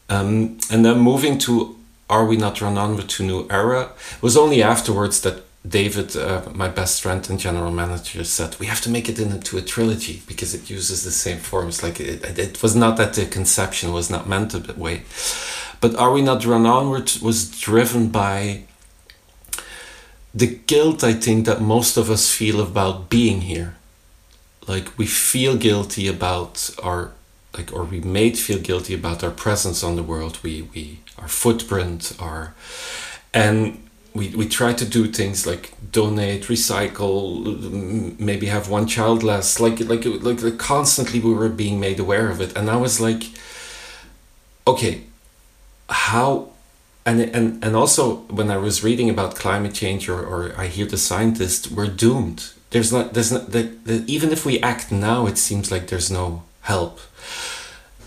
Um, 0.09 0.57
and 0.69 0.83
then 0.83 0.99
moving 0.99 1.37
to 1.39 1.77
Are 2.11 2.25
We 2.25 2.35
Not 2.35 2.55
Drawn 2.55 2.77
Onward 2.77 3.09
to 3.09 3.23
New 3.23 3.47
Era 3.49 3.83
It 4.17 4.21
was 4.21 4.35
only 4.35 4.61
afterwards 4.61 5.21
that 5.21 5.43
David, 5.65 6.15
uh, 6.17 6.41
my 6.53 6.67
best 6.67 7.01
friend 7.01 7.27
and 7.29 7.39
general 7.39 7.71
manager, 7.71 8.23
said 8.23 8.57
we 8.59 8.65
have 8.65 8.81
to 8.81 8.89
make 8.89 9.07
it 9.07 9.19
into 9.19 9.57
a 9.57 9.61
trilogy 9.61 10.21
because 10.27 10.53
it 10.53 10.69
uses 10.69 11.03
the 11.03 11.11
same 11.11 11.37
forms. 11.37 11.83
Like 11.83 11.99
it, 11.99 12.37
it 12.37 12.61
was 12.61 12.75
not 12.75 12.97
that 12.97 13.13
the 13.13 13.25
conception 13.27 13.93
was 13.93 14.09
not 14.09 14.27
meant 14.27 14.51
that 14.51 14.77
way. 14.77 15.03
But 15.79 15.95
Are 15.95 16.11
We 16.11 16.21
Not 16.21 16.41
Drawn 16.41 16.65
Onward 16.65 17.11
was 17.21 17.49
driven 17.61 18.09
by 18.09 18.63
the 20.33 20.47
guilt 20.47 21.03
I 21.03 21.13
think 21.13 21.45
that 21.45 21.61
most 21.61 21.95
of 21.97 22.09
us 22.09 22.33
feel 22.33 22.59
about 22.59 23.09
being 23.09 23.41
here. 23.41 23.75
Like 24.67 24.97
we 24.97 25.05
feel 25.05 25.55
guilty 25.55 26.07
about 26.07 26.71
our 26.81 27.11
like 27.57 27.73
or 27.73 27.83
we 27.83 27.99
made 28.01 28.37
feel 28.37 28.59
guilty 28.59 28.93
about 28.93 29.23
our 29.23 29.31
presence 29.31 29.83
on 29.83 29.95
the 29.95 30.03
world. 30.03 30.39
We 30.43 30.63
we 30.73 30.99
our 31.17 31.27
footprint, 31.27 32.15
our 32.19 32.55
and 33.33 33.87
we, 34.13 34.29
we 34.29 34.47
try 34.47 34.73
to 34.73 34.85
do 34.85 35.07
things 35.07 35.47
like 35.47 35.73
donate, 35.91 36.43
recycle, 36.43 38.19
maybe 38.19 38.47
have 38.47 38.69
one 38.69 38.87
child 38.87 39.23
less. 39.23 39.59
Like 39.59 39.79
like 39.79 40.05
like, 40.05 40.41
like 40.41 40.57
constantly 40.57 41.19
we 41.19 41.33
were 41.33 41.49
being 41.49 41.79
made 41.79 41.99
aware 41.99 42.29
of 42.29 42.41
it, 42.41 42.55
and 42.57 42.69
I 42.69 42.77
was 42.77 42.99
like, 42.99 43.23
okay, 44.67 45.03
how 45.89 46.51
and 47.05 47.21
and 47.21 47.63
and 47.63 47.75
also 47.75 48.17
when 48.29 48.51
I 48.51 48.57
was 48.57 48.83
reading 48.83 49.09
about 49.09 49.35
climate 49.35 49.73
change 49.73 50.09
or, 50.09 50.21
or 50.21 50.53
I 50.57 50.67
hear 50.67 50.85
the 50.85 50.97
scientists, 50.97 51.69
we're 51.71 51.87
doomed. 51.87 52.51
There's 52.71 52.91
not 52.91 53.13
there's 53.13 53.31
not 53.31 53.51
that 53.51 53.85
the, 53.85 54.03
even 54.07 54.31
if 54.31 54.45
we 54.45 54.59
act 54.61 54.91
now, 54.91 55.25
it 55.27 55.37
seems 55.37 55.71
like 55.71 55.87
there's 55.87 56.11
no 56.11 56.43
help. 56.61 56.99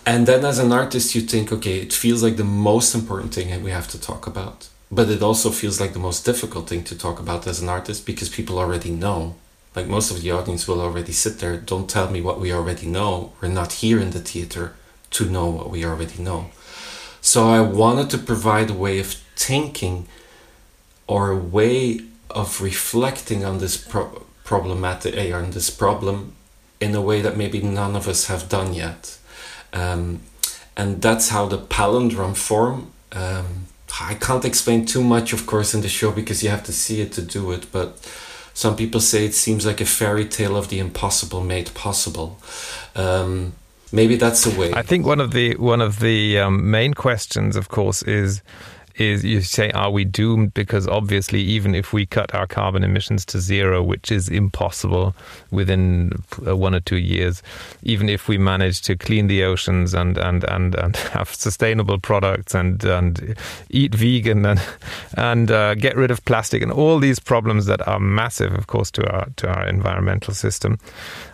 And 0.06 0.26
then 0.26 0.44
as 0.44 0.58
an 0.58 0.72
artist, 0.72 1.14
you 1.14 1.22
think, 1.22 1.50
okay, 1.50 1.78
it 1.78 1.92
feels 1.92 2.22
like 2.22 2.36
the 2.36 2.44
most 2.44 2.94
important 2.94 3.34
thing 3.34 3.50
that 3.50 3.62
we 3.62 3.70
have 3.70 3.88
to 3.88 4.00
talk 4.00 4.26
about, 4.26 4.68
but 4.90 5.08
it 5.08 5.22
also 5.22 5.50
feels 5.50 5.80
like 5.80 5.94
the 5.94 5.98
most 5.98 6.24
difficult 6.26 6.68
thing 6.68 6.84
to 6.84 6.98
talk 6.98 7.18
about 7.18 7.46
as 7.46 7.62
an 7.62 7.68
artist 7.68 8.04
because 8.04 8.28
people 8.28 8.58
already 8.58 8.90
know. 8.90 9.36
Like 9.74 9.88
most 9.88 10.10
of 10.10 10.20
the 10.22 10.30
audience 10.30 10.68
will 10.68 10.80
already 10.80 11.12
sit 11.12 11.38
there. 11.38 11.56
Don't 11.56 11.88
tell 11.88 12.10
me 12.10 12.20
what 12.20 12.38
we 12.38 12.52
already 12.52 12.86
know. 12.86 13.32
We're 13.40 13.48
not 13.48 13.72
here 13.72 13.98
in 13.98 14.10
the 14.10 14.20
theater 14.20 14.74
to 15.10 15.24
know 15.24 15.46
what 15.48 15.70
we 15.70 15.84
already 15.84 16.22
know. 16.22 16.50
So 17.20 17.48
I 17.48 17.60
wanted 17.60 18.10
to 18.10 18.18
provide 18.18 18.70
a 18.70 18.74
way 18.74 18.98
of 19.00 19.14
thinking 19.36 20.06
or 21.06 21.30
a 21.30 21.36
way 21.36 22.00
of 22.30 22.60
reflecting 22.60 23.44
on 23.44 23.58
this 23.58 23.76
pro- 23.76 24.22
problematic 24.44 25.16
or 25.16 25.38
on 25.38 25.50
this 25.52 25.70
problem 25.70 26.34
in 26.84 26.94
a 26.94 27.00
way 27.00 27.20
that 27.22 27.36
maybe 27.36 27.60
none 27.60 27.96
of 27.96 28.06
us 28.06 28.26
have 28.26 28.48
done 28.48 28.74
yet. 28.74 29.18
Um, 29.72 30.20
and 30.76 31.00
that's 31.00 31.28
how 31.30 31.46
the 31.46 31.58
palindrome 31.58 32.36
form. 32.36 32.92
Um, 33.12 33.66
I 34.00 34.14
can't 34.14 34.44
explain 34.44 34.86
too 34.86 35.02
much, 35.02 35.32
of 35.32 35.46
course, 35.46 35.72
in 35.74 35.80
the 35.82 35.88
show 35.88 36.10
because 36.10 36.42
you 36.42 36.50
have 36.50 36.64
to 36.64 36.72
see 36.72 37.00
it 37.00 37.12
to 37.12 37.22
do 37.22 37.52
it. 37.52 37.66
But 37.72 37.88
some 38.52 38.76
people 38.76 39.00
say 39.00 39.24
it 39.24 39.34
seems 39.34 39.64
like 39.64 39.80
a 39.80 39.84
fairy 39.84 40.26
tale 40.26 40.56
of 40.56 40.68
the 40.68 40.78
impossible 40.78 41.42
made 41.42 41.72
possible. 41.74 42.38
Um, 42.94 43.54
maybe 43.92 44.16
that's 44.16 44.46
a 44.46 44.58
way. 44.58 44.72
I 44.72 44.82
think 44.82 45.06
one 45.06 45.20
of 45.20 45.30
the 45.32 45.56
one 45.56 45.80
of 45.80 46.00
the 46.00 46.38
um, 46.38 46.70
main 46.70 46.94
questions, 46.94 47.56
of 47.56 47.68
course, 47.68 48.02
is 48.02 48.42
is 48.96 49.24
you 49.24 49.40
say, 49.40 49.70
are 49.72 49.90
we 49.90 50.04
doomed? 50.04 50.54
Because 50.54 50.86
obviously, 50.86 51.40
even 51.40 51.74
if 51.74 51.92
we 51.92 52.06
cut 52.06 52.34
our 52.34 52.46
carbon 52.46 52.84
emissions 52.84 53.24
to 53.26 53.40
zero, 53.40 53.82
which 53.82 54.12
is 54.12 54.28
impossible 54.28 55.14
within 55.50 56.12
uh, 56.46 56.56
one 56.56 56.74
or 56.74 56.80
two 56.80 56.98
years, 56.98 57.42
even 57.82 58.08
if 58.08 58.28
we 58.28 58.38
manage 58.38 58.82
to 58.82 58.96
clean 58.96 59.26
the 59.26 59.42
oceans 59.42 59.94
and 59.94 60.16
and 60.16 60.44
and, 60.44 60.74
and 60.76 60.96
have 61.14 61.34
sustainable 61.34 61.98
products 61.98 62.54
and 62.54 62.84
and 62.84 63.36
eat 63.70 63.94
vegan 63.94 64.46
and 64.46 64.62
and 65.16 65.50
uh, 65.50 65.74
get 65.74 65.96
rid 65.96 66.10
of 66.10 66.24
plastic 66.24 66.62
and 66.62 66.70
all 66.70 66.98
these 66.98 67.18
problems 67.18 67.66
that 67.66 67.86
are 67.88 68.00
massive, 68.00 68.54
of 68.54 68.66
course, 68.66 68.90
to 68.92 69.10
our 69.10 69.28
to 69.36 69.48
our 69.48 69.66
environmental 69.66 70.34
system, 70.34 70.78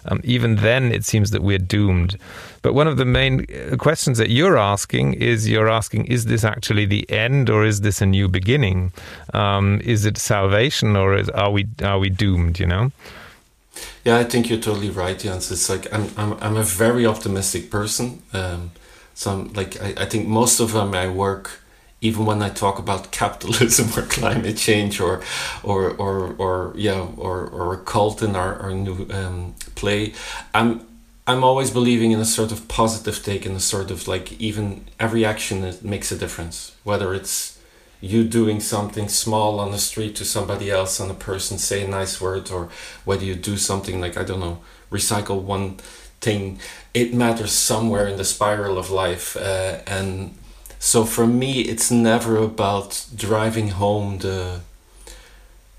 um, 0.07 0.21
even 0.25 0.57
then 0.57 0.93
it 0.93 1.05
seems 1.05 1.31
that 1.31 1.43
we're 1.43 1.59
doomed. 1.59 2.17
But 2.63 2.75
one 2.75 2.87
of 2.87 2.97
the 2.97 3.05
main 3.05 3.47
uh, 3.51 3.77
questions 3.77 4.19
that 4.19 4.31
you're 4.31 4.59
asking 4.59 5.15
is 5.15 5.49
you're 5.49 5.69
asking, 5.69 6.07
is 6.07 6.27
this 6.27 6.45
actually 6.45 6.87
the 6.87 7.09
end 7.11 7.49
or 7.49 7.65
is 7.65 7.81
this 7.81 8.03
a 8.03 8.07
new 8.07 8.29
beginning? 8.29 8.93
Um, 9.33 9.81
is 9.83 10.05
it 10.05 10.19
salvation 10.19 10.97
or 10.97 11.17
is, 11.17 11.29
are 11.31 11.51
we 11.51 11.67
are 11.83 11.99
we 11.99 12.11
doomed? 12.11 12.59
You 12.59 12.67
know. 12.67 12.93
Yeah, 14.05 14.19
I 14.19 14.25
think 14.25 14.51
you're 14.51 14.59
totally 14.61 14.91
right, 14.91 15.19
Jens. 15.19 15.51
It's 15.51 15.69
like 15.71 15.93
I'm 15.93 16.09
I'm 16.17 16.33
I'm 16.41 16.57
a 16.57 16.63
very 16.63 17.07
optimistic 17.07 17.71
person. 17.71 18.23
Um, 18.33 18.73
so 19.15 19.31
I'm 19.33 19.53
like 19.55 19.81
I, 19.83 20.03
I 20.03 20.07
think 20.07 20.29
most 20.29 20.61
of 20.61 20.75
my 20.75 21.09
work 21.09 21.61
even 22.01 22.25
when 22.25 22.43
I 22.43 22.49
talk 22.49 22.79
about 22.79 23.11
capitalism 23.21 23.89
or 23.97 24.07
climate 24.07 24.57
change 24.57 25.01
or 25.01 25.23
or 25.63 25.91
or, 25.91 26.35
or 26.39 26.73
yeah 26.77 27.07
or 27.17 27.47
or 27.47 27.75
a 27.75 27.79
cult 27.79 28.23
in 28.23 28.37
our, 28.37 28.57
our 28.57 28.75
new 28.75 29.07
um, 29.11 29.55
play, 29.75 30.13
I'm 30.55 30.87
I'm 31.31 31.45
always 31.45 31.71
believing 31.71 32.11
in 32.11 32.19
a 32.21 32.25
sort 32.25 32.51
of 32.51 32.67
positive 32.67 33.23
take 33.23 33.47
and 33.47 33.57
a 33.57 33.61
sort 33.61 33.93
of 33.93 34.09
like 34.09 34.33
even 34.41 34.87
every 34.99 35.25
action 35.25 35.63
it 35.63 35.85
makes 35.85 36.11
a 36.11 36.19
difference. 36.19 36.75
Whether 36.83 37.15
it's 37.15 37.57
you 38.01 38.25
doing 38.25 38.59
something 38.61 39.09
small 39.09 39.61
on 39.61 39.71
the 39.71 39.79
street 39.79 40.17
to 40.17 40.25
somebody 40.25 40.71
else 40.73 40.99
on 41.03 41.09
a 41.09 41.15
person, 41.15 41.59
say 41.59 41.85
a 41.85 41.89
nice 41.89 42.21
word, 42.21 42.51
or 42.51 42.69
whether 43.05 43.25
you 43.25 43.37
do 43.37 43.57
something 43.57 44.01
like 44.01 44.17
I 44.17 44.25
don't 44.25 44.41
know, 44.41 44.59
recycle 44.91 45.41
one 45.41 45.77
thing, 46.21 46.59
it 46.95 47.15
matters 47.15 47.53
somewhere 47.53 48.09
in 48.09 48.17
the 48.17 48.25
spiral 48.25 48.77
of 48.77 48.91
life. 48.91 49.37
Uh, 49.37 49.79
and 49.87 50.35
So 50.81 51.05
for 51.05 51.27
me, 51.27 51.61
it's 51.73 51.91
never 51.91 52.39
about 52.39 53.07
driving 53.15 53.69
home 53.71 54.19
the 54.19 54.61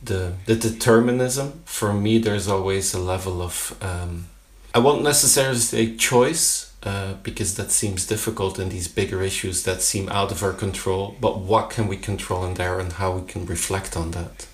the 0.01 0.33
the 0.45 0.55
determinism. 0.55 1.47
For 1.65 1.91
me, 1.93 2.19
there's 2.19 2.47
always 2.47 2.93
a 2.93 2.99
level 2.99 3.41
of 3.41 3.75
um, 3.81 4.27
I 4.73 4.79
won't 4.79 5.03
necessarily 5.03 5.59
say 5.59 5.95
choice 5.95 6.73
uh, 6.83 7.13
because 7.23 7.55
that 7.55 7.71
seems 7.71 8.07
difficult 8.07 8.57
in 8.57 8.69
these 8.69 8.87
bigger 8.87 9.21
issues 9.21 9.63
that 9.63 9.81
seem 9.81 10.09
out 10.09 10.31
of 10.31 10.41
our 10.43 10.53
control. 10.53 11.15
But 11.19 11.39
what 11.39 11.69
can 11.69 11.87
we 11.87 11.97
control 11.97 12.45
in 12.45 12.55
there, 12.55 12.79
and 12.79 12.93
how 12.93 13.11
we 13.17 13.27
can 13.27 13.45
reflect 13.45 13.97
on 13.97 14.11
that. 14.11 14.47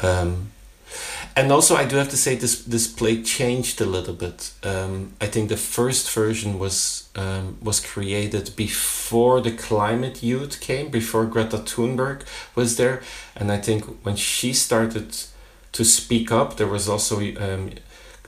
Um, 0.00 0.52
and 1.36 1.52
also, 1.52 1.76
I 1.76 1.84
do 1.84 1.96
have 1.96 2.08
to 2.08 2.16
say 2.16 2.34
this 2.34 2.64
this 2.64 2.86
play 2.86 3.22
changed 3.22 3.80
a 3.80 3.86
little 3.86 4.14
bit. 4.14 4.52
Um, 4.62 5.12
I 5.20 5.26
think 5.26 5.48
the 5.48 5.56
first 5.56 6.10
version 6.10 6.58
was 6.58 7.08
um, 7.14 7.58
was 7.62 7.80
created 7.80 8.56
before 8.56 9.40
the 9.40 9.52
climate 9.52 10.22
youth 10.22 10.60
came, 10.60 10.88
before 10.88 11.26
Greta 11.26 11.58
Thunberg 11.58 12.22
was 12.54 12.76
there, 12.76 13.02
and 13.36 13.52
I 13.52 13.58
think 13.58 13.84
when 14.04 14.16
she 14.16 14.52
started 14.52 15.16
to 15.72 15.84
speak 15.84 16.32
up, 16.32 16.56
there 16.56 16.66
was 16.66 16.88
also 16.88 17.20
um, 17.20 17.72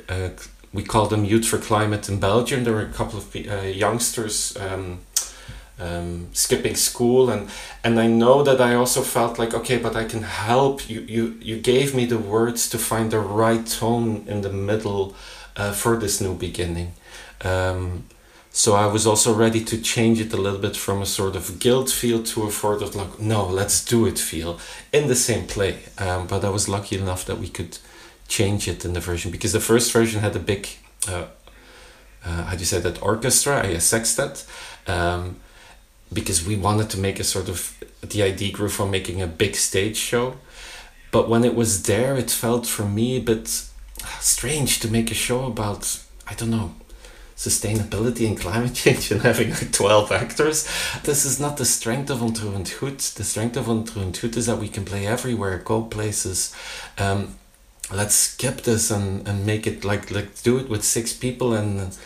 uh, 0.09 0.31
we 0.73 0.83
call 0.83 1.07
them 1.07 1.25
Youth 1.25 1.47
for 1.47 1.59
Climate 1.59 2.09
in 2.09 2.21
Belgium. 2.21 2.65
There 2.65 2.75
were 2.75 2.83
a 2.83 2.93
couple 2.93 3.19
of 3.19 3.35
uh, 3.35 3.63
youngsters 3.63 4.57
um, 4.57 5.01
um, 5.79 6.29
skipping 6.33 6.77
school, 6.77 7.31
and 7.31 7.49
and 7.83 7.99
I 7.99 8.07
know 8.07 8.43
that 8.43 8.61
I 8.61 8.75
also 8.75 9.03
felt 9.03 9.39
like 9.39 9.55
okay, 9.55 9.79
but 9.79 9.97
I 9.97 10.05
can 10.05 10.23
help 10.23 10.89
you. 10.89 11.01
You 11.01 11.37
you 11.41 11.57
gave 11.61 11.95
me 11.95 12.05
the 12.07 12.19
words 12.19 12.69
to 12.71 12.79
find 12.79 13.11
the 13.11 13.19
right 13.19 13.67
tone 13.67 14.25
in 14.29 14.43
the 14.43 14.53
middle 14.53 15.15
uh, 15.57 15.73
for 15.73 15.97
this 15.97 16.21
new 16.21 16.35
beginning. 16.35 16.93
Um, 17.43 18.05
so 18.53 18.75
I 18.75 18.87
was 18.87 19.07
also 19.07 19.33
ready 19.33 19.65
to 19.65 19.81
change 19.81 20.21
it 20.21 20.33
a 20.33 20.37
little 20.37 20.59
bit 20.59 20.77
from 20.77 21.01
a 21.01 21.07
sort 21.07 21.37
of 21.37 21.61
guilt 21.61 21.89
feel 21.89 22.23
to 22.25 22.49
a 22.49 22.51
sort 22.51 22.83
of 22.83 22.95
like 22.95 23.21
no, 23.21 23.47
let's 23.47 23.85
do 23.85 24.07
it 24.07 24.19
feel 24.19 24.59
in 24.93 25.09
the 25.09 25.15
same 25.15 25.47
play. 25.47 25.79
Um, 25.99 26.27
but 26.27 26.45
I 26.45 26.51
was 26.51 26.69
lucky 26.69 26.99
enough 26.99 27.25
that 27.25 27.39
we 27.39 27.49
could 27.49 27.79
change 28.31 28.69
it 28.69 28.85
in 28.85 28.93
the 28.95 29.01
version 29.01 29.31
because 29.31 29.53
the 29.53 29.61
first 29.61 29.93
version 29.93 30.21
had 30.21 30.35
a 30.37 30.39
big 30.39 30.69
uh, 31.09 31.27
uh, 32.25 32.45
how 32.45 32.53
do 32.53 32.61
you 32.61 32.65
say 32.65 32.81
that 32.81 33.03
orchestra 33.03 33.57
a 33.67 33.81
sextet 33.81 34.47
um, 34.87 35.37
because 36.13 36.47
we 36.47 36.57
wanted 36.57 36.89
to 36.89 36.99
make 36.99 37.19
a 37.19 37.25
sort 37.25 37.49
of 37.49 37.59
the 38.03 38.23
idea 38.23 38.53
grew 38.53 38.69
from 38.69 38.91
making 38.91 39.21
a 39.21 39.27
big 39.27 39.55
stage 39.57 39.97
show 39.97 40.35
but 41.11 41.29
when 41.29 41.45
it 41.45 41.55
was 41.55 41.83
there 41.83 42.17
it 42.17 42.31
felt 42.31 42.67
for 42.67 42.85
me 42.85 43.17
a 43.17 43.21
bit 43.21 43.49
strange 44.21 44.79
to 44.79 44.89
make 44.89 45.11
a 45.11 45.19
show 45.27 45.45
about 45.47 46.01
i 46.29 46.35
don't 46.35 46.51
know 46.51 46.73
sustainability 47.37 48.27
and 48.29 48.39
climate 48.39 48.75
change 48.83 49.11
and 49.11 49.23
having 49.23 49.51
like 49.51 49.73
12 49.83 50.13
actors. 50.13 50.69
This 51.05 51.25
is 51.25 51.41
not 51.41 51.57
the 51.57 51.65
strength 51.65 52.11
of 52.11 52.19
Ontroerend 52.19 52.79
Goed. 52.79 52.99
The 52.99 53.25
strength 53.25 53.57
of 53.57 53.65
Ontroerend 53.65 54.21
Goed 54.21 54.37
is 54.37 54.45
that 54.45 54.59
we 54.59 54.69
can 54.69 54.85
play 54.85 55.07
everywhere, 55.07 55.57
go 55.57 55.81
places. 55.81 56.55
Um, 56.99 57.39
let's 57.93 58.15
skip 58.15 58.63
this 58.63 58.91
and, 58.91 59.27
and 59.27 59.47
make 59.47 59.67
it 59.67 59.85
like 59.85 60.11
like 60.11 60.43
do 60.43 60.59
it 60.59 60.69
with 60.69 60.85
six 60.85 61.13
people 61.13 61.53
and 61.53 61.97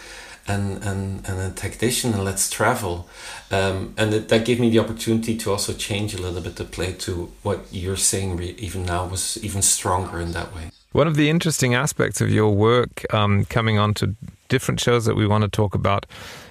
and 0.47 0.85
and, 0.85 1.27
and 1.29 1.41
a 1.41 1.51
tactician 1.51 2.13
and 2.13 2.25
let's 2.25 2.51
travel. 2.51 3.09
Um, 3.51 3.95
and 3.97 4.13
it, 4.13 4.29
that 4.29 4.45
gave 4.45 4.61
me 4.61 4.71
the 4.71 4.79
opportunity 4.79 5.37
to 5.39 5.51
also 5.51 5.73
change 5.73 6.15
a 6.15 6.21
little 6.21 6.41
bit 6.41 6.57
the 6.57 6.65
play 6.65 6.93
to 6.93 7.33
what 7.43 7.67
you're 7.71 7.97
saying 7.97 8.41
even 8.41 8.85
now 8.85 9.07
was 9.07 9.43
even 9.43 9.63
stronger 9.63 10.21
in 10.21 10.33
that 10.33 10.55
way. 10.55 10.71
One 10.93 11.09
of 11.09 11.17
the 11.17 11.29
interesting 11.29 11.75
aspects 11.75 12.21
of 12.21 12.31
your 12.31 12.55
work 12.55 13.05
um, 13.13 13.47
coming 13.47 13.79
on 13.79 13.95
to 13.95 14.15
different 14.49 14.81
shows 14.81 15.05
that 15.07 15.17
we 15.17 15.27
want 15.27 15.43
to 15.43 15.49
talk 15.49 15.75
about 15.75 16.07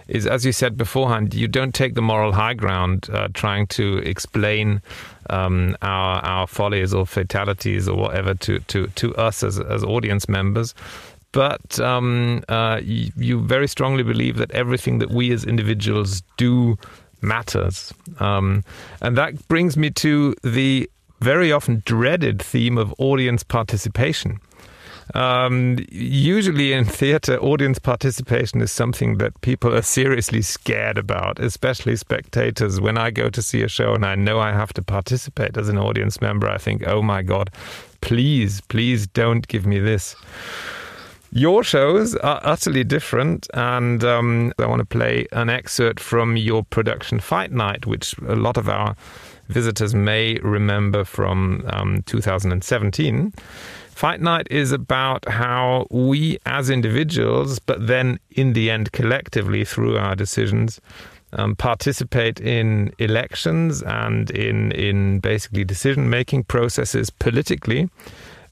is, 0.08 0.26
as 0.28 0.46
you 0.46 0.52
said 0.52 0.78
beforehand, 0.78 1.34
you 1.34 1.48
don't 1.48 1.74
take 1.74 1.96
the 1.96 2.02
moral 2.02 2.34
high 2.34 2.54
ground 2.54 3.10
uh, 3.12 3.28
trying 3.34 3.68
to 3.68 3.98
explain 4.00 4.82
um, 5.30 5.76
our 5.82 6.20
our 6.24 6.48
follies 6.48 6.94
or 6.94 7.06
fatalities 7.06 7.88
or 7.88 7.98
whatever 7.98 8.34
to 8.36 8.60
to 8.60 8.88
to 8.88 9.16
us 9.16 9.44
as 9.44 9.60
as 9.60 9.84
audience 9.84 10.28
members. 10.28 10.74
But 11.32 11.80
um, 11.80 12.44
uh, 12.48 12.80
you, 12.84 13.12
you, 13.18 13.42
very 13.42 13.68
strongly 13.68 14.04
believe 14.04 14.38
that 14.38 14.52
everything 14.52 15.00
that 15.00 15.10
we 15.10 15.32
as 15.32 15.44
individuals 15.44 16.22
do 16.38 16.78
matters, 17.22 17.92
um, 18.20 18.64
and 19.02 19.18
that 19.18 19.48
brings 19.48 19.76
me 19.76 19.90
to 19.92 20.36
the 20.44 20.88
very 21.22 21.52
often 21.52 21.82
dreaded 21.86 22.40
theme 22.42 22.78
of 22.78 22.94
audience 23.00 23.44
participation. 23.44 24.40
Um, 25.14 25.78
usually 25.92 26.74
in 26.74 26.86
theatre, 26.86 27.38
audience 27.40 27.80
participation 27.80 28.62
is 28.62 28.72
something 28.72 29.18
that 29.18 29.40
people 29.42 29.74
are 29.74 29.82
seriously 29.82 30.42
scared 30.42 30.98
about, 30.98 31.40
especially 31.40 31.96
spectators. 31.96 32.80
When 32.80 32.98
I 32.98 33.12
go 33.12 33.30
to 33.30 33.42
see 33.42 33.62
a 33.62 33.68
show 33.68 33.94
and 33.94 34.06
I 34.06 34.16
know 34.16 34.40
I 34.40 34.52
have 34.52 34.74
to 34.74 34.82
participate 34.82 35.58
as 35.58 35.70
an 35.70 35.78
audience 35.78 36.22
member, 36.22 36.48
I 36.48 36.58
think, 36.58 36.88
oh 36.88 37.02
my 37.02 37.22
God, 37.22 37.50
please, 38.02 38.62
please 38.62 39.08
don't 39.08 39.48
give 39.48 39.66
me 39.66 39.80
this. 39.80 40.16
Your 41.36 41.64
shows 41.64 42.16
are 42.18 42.40
utterly 42.44 42.84
different, 42.84 43.48
and 43.56 44.04
um, 44.04 44.54
I 44.60 44.68
want 44.68 44.82
to 44.82 44.86
play 44.86 45.26
an 45.32 45.50
excerpt 45.50 46.00
from 46.00 46.38
your 46.38 46.64
production 46.64 47.20
Fight 47.20 47.52
Night, 47.52 47.88
which 47.88 48.16
a 48.20 48.36
lot 48.36 48.56
of 48.56 48.70
our 48.70 48.96
visitors 49.50 49.96
may 49.96 50.36
remember 50.40 51.04
from 51.04 51.64
um, 51.68 52.04
2017. 52.04 53.34
Fight 53.94 54.22
Night 54.22 54.48
is 54.50 54.72
about 54.72 55.30
how 55.30 55.86
we 55.92 56.40
as 56.48 56.72
individuals, 56.72 57.60
but 57.60 57.86
then 57.86 58.20
in 58.32 58.54
the 58.54 58.72
end 58.72 58.92
collectively 58.92 59.64
through 59.64 59.98
our 59.98 60.16
decisions, 60.16 60.82
um, 61.34 61.56
participate 61.56 62.40
in 62.42 62.92
elections 62.98 63.84
and 63.84 64.32
in 64.32 64.72
in 64.72 65.20
basically 65.20 65.64
decision 65.64 66.10
making 66.10 66.44
processes 66.46 67.12
politically. 67.12 67.88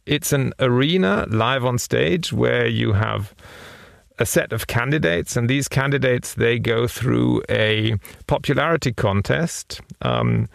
It's 0.06 0.32
an 0.32 0.54
arena 0.60 1.26
live 1.30 1.66
on 1.66 1.80
stage 1.80 2.32
where 2.32 2.68
you 2.68 2.94
have 2.94 3.34
a 4.20 4.26
set 4.26 4.54
of 4.54 4.68
candidates, 4.68 5.36
and 5.36 5.50
these 5.50 5.68
candidates 5.68 6.36
they 6.36 6.60
go 6.60 6.88
through 6.88 7.42
a 7.50 7.96
popularity 8.28 8.94
contest. 8.94 9.82
Um, 10.04 10.48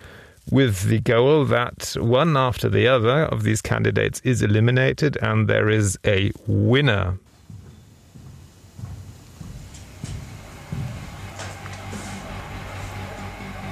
with 0.50 0.85
the 0.85 1.00
goal 1.00 1.44
that 1.44 1.96
one 1.98 2.37
after 2.37 2.68
the 2.68 2.87
other 2.87 3.24
of 3.24 3.42
these 3.42 3.61
candidates 3.61 4.20
is 4.20 4.42
eliminated 4.42 5.16
and 5.20 5.48
there 5.48 5.68
is 5.68 5.98
a 6.04 6.30
winner. 6.46 7.18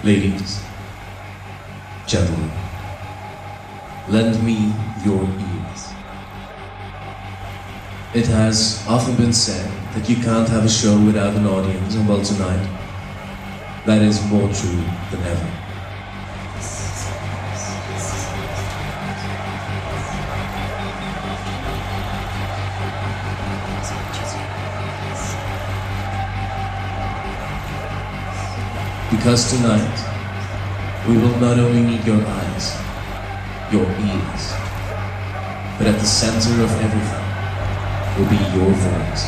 Ladies, 0.02 0.60
gentlemen, 2.06 2.50
lend 4.08 4.44
me 4.44 4.74
your 5.04 5.22
ears. 5.22 5.94
It 8.14 8.26
has 8.26 8.84
often 8.86 9.16
been 9.16 9.32
said 9.32 9.70
that 9.94 10.08
you 10.08 10.16
can't 10.16 10.48
have 10.48 10.64
a 10.64 10.68
show 10.68 11.00
without 11.04 11.34
an 11.34 11.46
audience, 11.46 11.94
and 11.94 12.06
well, 12.06 12.22
tonight, 12.22 12.68
that 13.86 14.02
is 14.02 14.22
more 14.26 14.52
true 14.52 14.84
than 15.10 15.22
ever. 15.22 15.63
Because 29.24 29.56
tonight, 29.56 31.08
we 31.08 31.16
will 31.16 31.38
not 31.40 31.58
only 31.58 31.80
need 31.80 32.04
your 32.04 32.20
eyes, 32.26 32.76
your 33.72 33.86
ears, 33.88 34.52
but 35.78 35.86
at 35.86 35.98
the 35.98 36.04
center 36.04 36.62
of 36.62 36.70
everything 36.84 37.24
will 38.18 38.28
be 38.28 38.36
your 38.52 38.68
voice. 38.68 39.24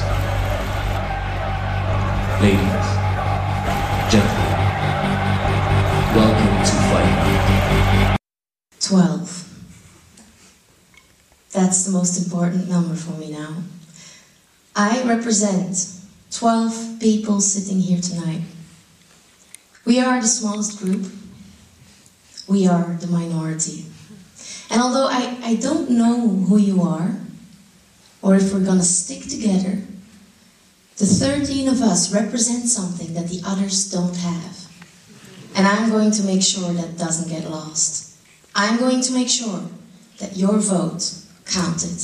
Ladies, 2.45 2.89
gentlemen, 4.13 4.53
welcome 6.13 6.57
to 6.61 6.75
Fight 6.93 8.19
12. 8.81 9.49
That's 11.53 11.87
the 11.87 11.93
most 11.93 12.23
important 12.23 12.69
number 12.69 12.97
for 12.97 13.13
me 13.13 13.31
now. 13.33 13.63
I 14.77 15.03
represent 15.05 15.89
12 16.33 17.01
people 17.01 17.41
sitting 17.41 17.81
here 17.81 18.03
tonight 18.03 18.43
we 19.87 20.01
are 20.01 20.21
the 20.21 20.27
smallest 20.27 20.79
group. 20.81 21.07
We 22.49 22.67
are 22.67 22.95
the 23.01 23.07
minority. 23.07 23.87
And 24.69 24.83
although 24.83 25.07
I, 25.09 25.39
I 25.43 25.55
don't 25.55 25.91
know 25.91 26.29
who 26.29 26.59
you 26.59 26.83
are, 26.83 27.17
or 28.21 28.35
if 28.35 28.53
we're 28.53 28.65
going 28.65 28.79
to 28.79 28.85
stick 28.85 29.23
together, 29.23 29.83
the 30.97 31.07
13 31.07 31.69
of 31.69 31.81
us 31.81 32.13
represent 32.13 32.65
something 32.67 33.15
that 33.15 33.29
the 33.29 33.41
others 33.47 33.91
don't 33.91 34.17
have. 34.17 34.67
And 35.55 35.67
I'm 35.67 35.91
going 35.91 36.11
to 36.13 36.23
make 36.25 36.43
sure 36.43 36.73
that 36.73 36.99
doesn't 36.99 37.29
get 37.29 37.49
lost. 37.49 38.19
I'm 38.55 38.79
going 38.79 39.03
to 39.03 39.13
make 39.13 39.29
sure 39.29 39.63
that 40.19 40.37
your 40.37 40.59
vote 40.59 41.15
counted. 41.47 42.03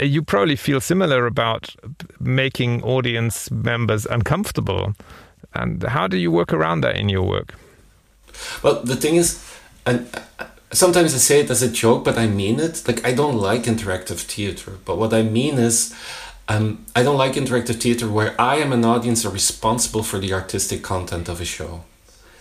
You 0.00 0.22
probably 0.22 0.56
feel 0.56 0.80
similar 0.80 1.26
about 1.26 1.74
making 2.20 2.82
audience 2.82 3.50
members 3.50 4.06
uncomfortable 4.06 4.94
And 5.54 5.82
how 5.82 6.06
do 6.06 6.16
you 6.16 6.30
work 6.30 6.52
around 6.52 6.82
that 6.82 6.96
in 6.96 7.08
your 7.08 7.22
work? 7.22 7.54
Well, 8.62 8.82
the 8.82 8.96
thing 8.96 9.16
is, 9.16 9.44
and 9.86 10.08
sometimes 10.72 11.14
I 11.14 11.18
say 11.18 11.40
it 11.40 11.50
as 11.50 11.62
a 11.62 11.70
joke, 11.70 12.04
but 12.04 12.18
I 12.18 12.26
mean 12.26 12.60
it. 12.60 12.86
Like 12.86 13.04
I 13.06 13.12
don't 13.12 13.36
like 13.36 13.62
interactive 13.62 14.20
theater, 14.20 14.72
but 14.84 14.98
what 14.98 15.12
I 15.12 15.22
mean 15.22 15.58
is, 15.58 15.94
um, 16.48 16.86
I 16.96 17.02
don't 17.02 17.18
like 17.18 17.34
interactive 17.34 17.80
theater 17.80 18.08
where 18.08 18.34
I 18.40 18.56
am 18.56 18.72
an 18.72 18.84
audience 18.84 19.24
responsible 19.24 20.02
for 20.02 20.18
the 20.18 20.32
artistic 20.32 20.82
content 20.82 21.28
of 21.28 21.40
a 21.40 21.44
show. 21.44 21.82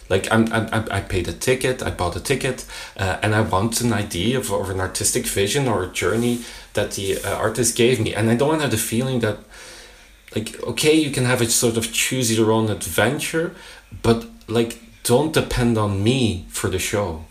Like 0.10 0.32
I'm, 0.32 0.52
I'm 0.54 0.88
I 0.90 1.02
paid 1.02 1.28
a 1.28 1.34
ticket, 1.34 1.84
I 1.84 1.90
bought 1.90 2.16
a 2.16 2.22
ticket, 2.22 2.66
uh, 2.96 3.18
and 3.22 3.36
I 3.36 3.42
want 3.42 3.82
an 3.82 3.92
idea 3.92 4.38
of, 4.38 4.52
of, 4.52 4.70
an 4.70 4.80
artistic 4.80 5.26
vision 5.26 5.68
or 5.68 5.84
a 5.84 5.88
journey 5.88 6.40
that 6.74 6.92
the 6.92 7.18
uh, 7.18 7.36
artist 7.36 7.76
gave 7.76 8.00
me, 8.00 8.16
and 8.16 8.30
I 8.30 8.36
don't 8.36 8.48
want 8.48 8.60
to 8.60 8.64
have 8.64 8.72
the 8.72 8.78
feeling 8.78 9.20
that, 9.20 9.40
like, 10.36 10.62
okay, 10.63 10.94
you 10.94 11.12
can 11.12 11.26
have 11.26 11.42
a 11.42 11.46
sort 11.50 11.78
of 11.78 11.92
choose 11.92 12.38
your 12.38 12.52
own 12.52 12.70
adventure, 12.70 13.56
but 14.02 14.26
like 14.48 14.80
don't 15.04 15.34
depend 15.34 15.78
on 15.78 16.04
me 16.04 16.46
for 16.50 16.70
the 16.70 16.80
show. 16.80 17.26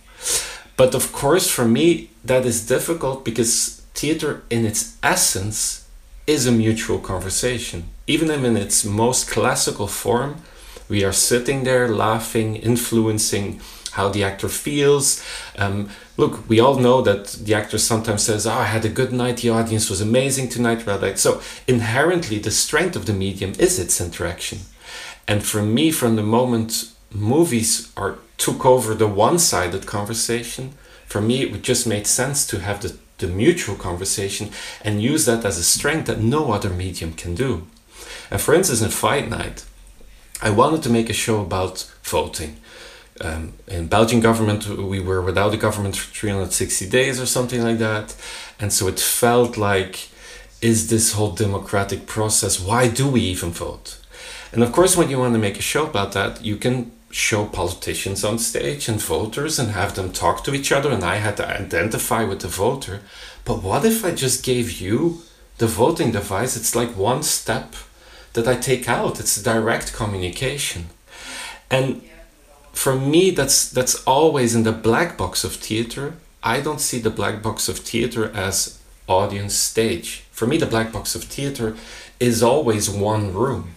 But 0.77 0.95
of 0.95 1.13
course, 1.13 1.49
for 1.51 1.67
me, 1.67 2.11
that 2.25 2.45
is 2.45 2.67
difficult 2.67 3.25
because 3.25 3.83
theater, 3.95 4.43
in 4.51 4.65
its 4.65 4.97
essence, 5.03 5.87
is 6.27 6.47
a 6.47 6.53
mutual 6.53 6.99
conversation. 6.99 7.85
Even 8.07 8.31
in 8.31 8.57
its 8.57 8.85
most 8.85 9.29
classical 9.29 9.87
form, 9.87 10.43
we 10.89 11.05
are 11.05 11.13
sitting 11.13 11.65
there 11.65 11.89
laughing, 11.89 12.57
influencing 12.57 13.61
how 13.93 14.09
the 14.09 14.23
actor 14.23 14.49
feels. 14.49 15.25
Um, 15.59 15.89
look, 16.17 16.49
we 16.49 16.61
all 16.61 16.79
know 16.79 17.01
that 17.03 17.29
the 17.29 17.55
actor 17.55 17.79
sometimes 17.79 18.23
says, 18.23 18.47
Oh, 18.47 18.53
I 18.53 18.65
had 18.65 18.85
a 18.85 18.91
good 18.91 19.13
night, 19.13 19.39
the 19.39 19.51
audience 19.51 19.89
was 19.89 20.01
amazing 20.01 20.49
tonight. 20.49 20.87
Right? 20.87 21.19
So, 21.19 21.41
inherently, 21.67 22.39
the 22.39 22.51
strength 22.51 22.95
of 22.95 23.07
the 23.07 23.13
medium 23.13 23.53
is 23.59 23.79
its 23.79 24.01
interaction. 24.01 24.59
And 25.27 25.43
for 25.43 25.63
me, 25.63 25.91
from 25.91 26.17
the 26.17 26.23
moment 26.23 26.93
movies 27.11 27.93
are 27.97 28.19
took 28.37 28.67
over 28.67 28.95
the 28.95 29.09
one-sided 29.09 29.87
conversation 29.87 30.73
for 31.07 31.21
me 31.21 31.43
it 31.43 31.51
would 31.51 31.63
just 31.63 31.87
made 31.87 32.07
sense 32.07 32.47
to 32.47 32.61
have 32.61 32.83
the, 32.83 32.97
the 33.19 33.27
mutual 33.27 33.77
conversation 33.77 34.51
and 34.83 35.03
use 35.03 35.25
that 35.25 35.45
as 35.45 35.57
a 35.57 35.65
strength 35.65 36.07
that 36.07 36.21
no 36.21 36.53
other 36.53 36.71
medium 36.71 37.13
can 37.13 37.35
do 37.35 37.67
and 38.31 38.41
for 38.41 38.55
instance 38.55 38.83
in 38.83 38.91
fight 38.91 39.29
night 39.29 39.65
i 40.43 40.51
wanted 40.51 40.83
to 40.83 40.91
make 40.91 41.11
a 41.11 41.15
show 41.15 41.41
about 41.41 41.91
voting 42.03 42.57
um, 43.21 43.55
in 43.67 43.87
belgian 43.87 44.21
government 44.21 44.67
we 44.67 45.01
were 45.01 45.23
without 45.23 45.55
a 45.55 45.57
government 45.57 45.97
for 45.97 46.13
360 46.13 46.89
days 46.89 47.21
or 47.21 47.27
something 47.27 47.63
like 47.63 47.79
that 47.79 48.15
and 48.61 48.73
so 48.73 48.89
it 48.89 49.01
felt 49.01 49.57
like 49.57 50.09
is 50.61 50.89
this 50.89 51.13
whole 51.13 51.33
democratic 51.33 52.07
process 52.07 52.61
why 52.61 52.89
do 52.89 53.09
we 53.09 53.21
even 53.21 53.51
vote 53.51 53.99
and 54.53 54.63
of 54.63 54.73
course 54.73 54.97
when 54.97 55.11
you 55.11 55.19
want 55.19 55.35
to 55.35 55.39
make 55.39 55.59
a 55.59 55.63
show 55.63 55.87
about 55.87 56.13
that 56.13 56.45
you 56.45 56.57
can 56.57 56.91
show 57.17 57.47
politicians 57.47 58.23
on 58.25 58.39
stage 58.39 58.89
and 58.91 59.01
voters 59.01 59.59
and 59.59 59.71
have 59.71 59.95
them 59.95 60.13
talk 60.13 60.45
to 60.45 60.55
each 60.55 60.71
other 60.71 60.91
and 60.91 61.03
I 61.03 61.17
had 61.17 61.39
to 61.39 61.49
identify 61.49 62.25
with 62.25 62.41
the 62.41 62.49
voter. 62.49 63.01
But 63.47 63.63
what 63.63 63.87
if 63.87 64.05
I 64.05 64.11
just 64.11 64.45
gave 64.45 64.81
you 64.81 65.23
the 65.57 65.67
voting 65.67 66.13
device? 66.13 66.59
It's 66.59 66.77
like 66.77 66.91
one 66.91 67.23
step 67.23 67.75
that 68.37 68.47
I 68.47 68.55
take 68.55 68.89
out. 68.89 69.19
It's 69.19 69.43
direct 69.43 69.93
communication. 69.93 70.87
And 71.71 72.03
for 72.73 72.95
me 72.95 73.31
that's 73.31 73.69
that's 73.71 73.97
always 74.05 74.55
in 74.55 74.63
the 74.63 74.73
black 74.73 75.17
box 75.17 75.43
of 75.43 75.55
theater. 75.57 76.15
I 76.43 76.61
don't 76.61 76.81
see 76.81 77.01
the 77.01 77.17
black 77.21 77.43
box 77.43 77.69
of 77.69 77.79
theater 77.79 78.31
as 78.33 78.79
audience 79.09 79.55
stage. 79.55 80.09
For 80.31 80.47
me 80.47 80.57
the 80.59 80.73
black 80.75 80.93
box 80.93 81.15
of 81.15 81.25
theater 81.25 81.77
is 82.21 82.43
always 82.43 82.89
one 82.89 83.35
room. 83.35 83.75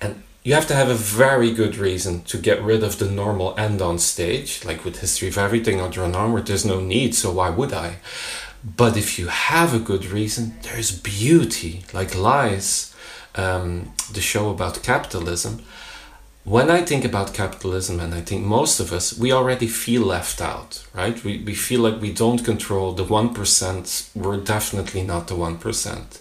And 0.00 0.22
you 0.42 0.54
have 0.54 0.66
to 0.68 0.74
have 0.74 0.88
a 0.88 1.04
very 1.24 1.52
good 1.52 1.76
reason 1.76 2.22
to 2.22 2.38
get 2.38 2.62
rid 2.62 2.82
of 2.82 2.98
the 2.98 3.10
normal 3.10 3.54
end 3.58 3.82
on 3.82 3.98
stage, 3.98 4.64
like 4.64 4.84
with 4.84 5.00
History 5.00 5.28
of 5.28 5.36
Everything 5.36 5.80
or 5.80 5.90
Drawn 5.90 6.14
Onward, 6.14 6.46
there's 6.46 6.64
no 6.64 6.80
need, 6.80 7.14
so 7.14 7.32
why 7.32 7.50
would 7.50 7.72
I? 7.72 7.96
But 8.64 8.96
if 8.96 9.18
you 9.18 9.26
have 9.28 9.74
a 9.74 9.78
good 9.90 10.06
reason, 10.06 10.54
there's 10.62 10.90
beauty, 10.90 11.84
like 11.92 12.14
Lies, 12.14 12.94
um, 13.38 13.92
the 14.12 14.20
show 14.20 14.50
about 14.50 14.82
capitalism. 14.82 15.62
When 16.44 16.70
I 16.70 16.82
think 16.82 17.04
about 17.04 17.34
capitalism, 17.34 18.00
and 18.00 18.14
I 18.14 18.22
think 18.22 18.44
most 18.44 18.80
of 18.80 18.92
us, 18.92 19.16
we 19.18 19.32
already 19.32 19.66
feel 19.66 20.02
left 20.02 20.40
out, 20.40 20.86
right? 20.94 21.22
We, 21.22 21.38
we 21.38 21.54
feel 21.54 21.80
like 21.80 22.00
we 22.00 22.12
don't 22.12 22.44
control 22.44 22.92
the 22.92 23.04
1%, 23.04 24.16
we're 24.16 24.38
definitely 24.38 25.02
not 25.02 25.28
the 25.28 25.34
1%. 25.34 26.20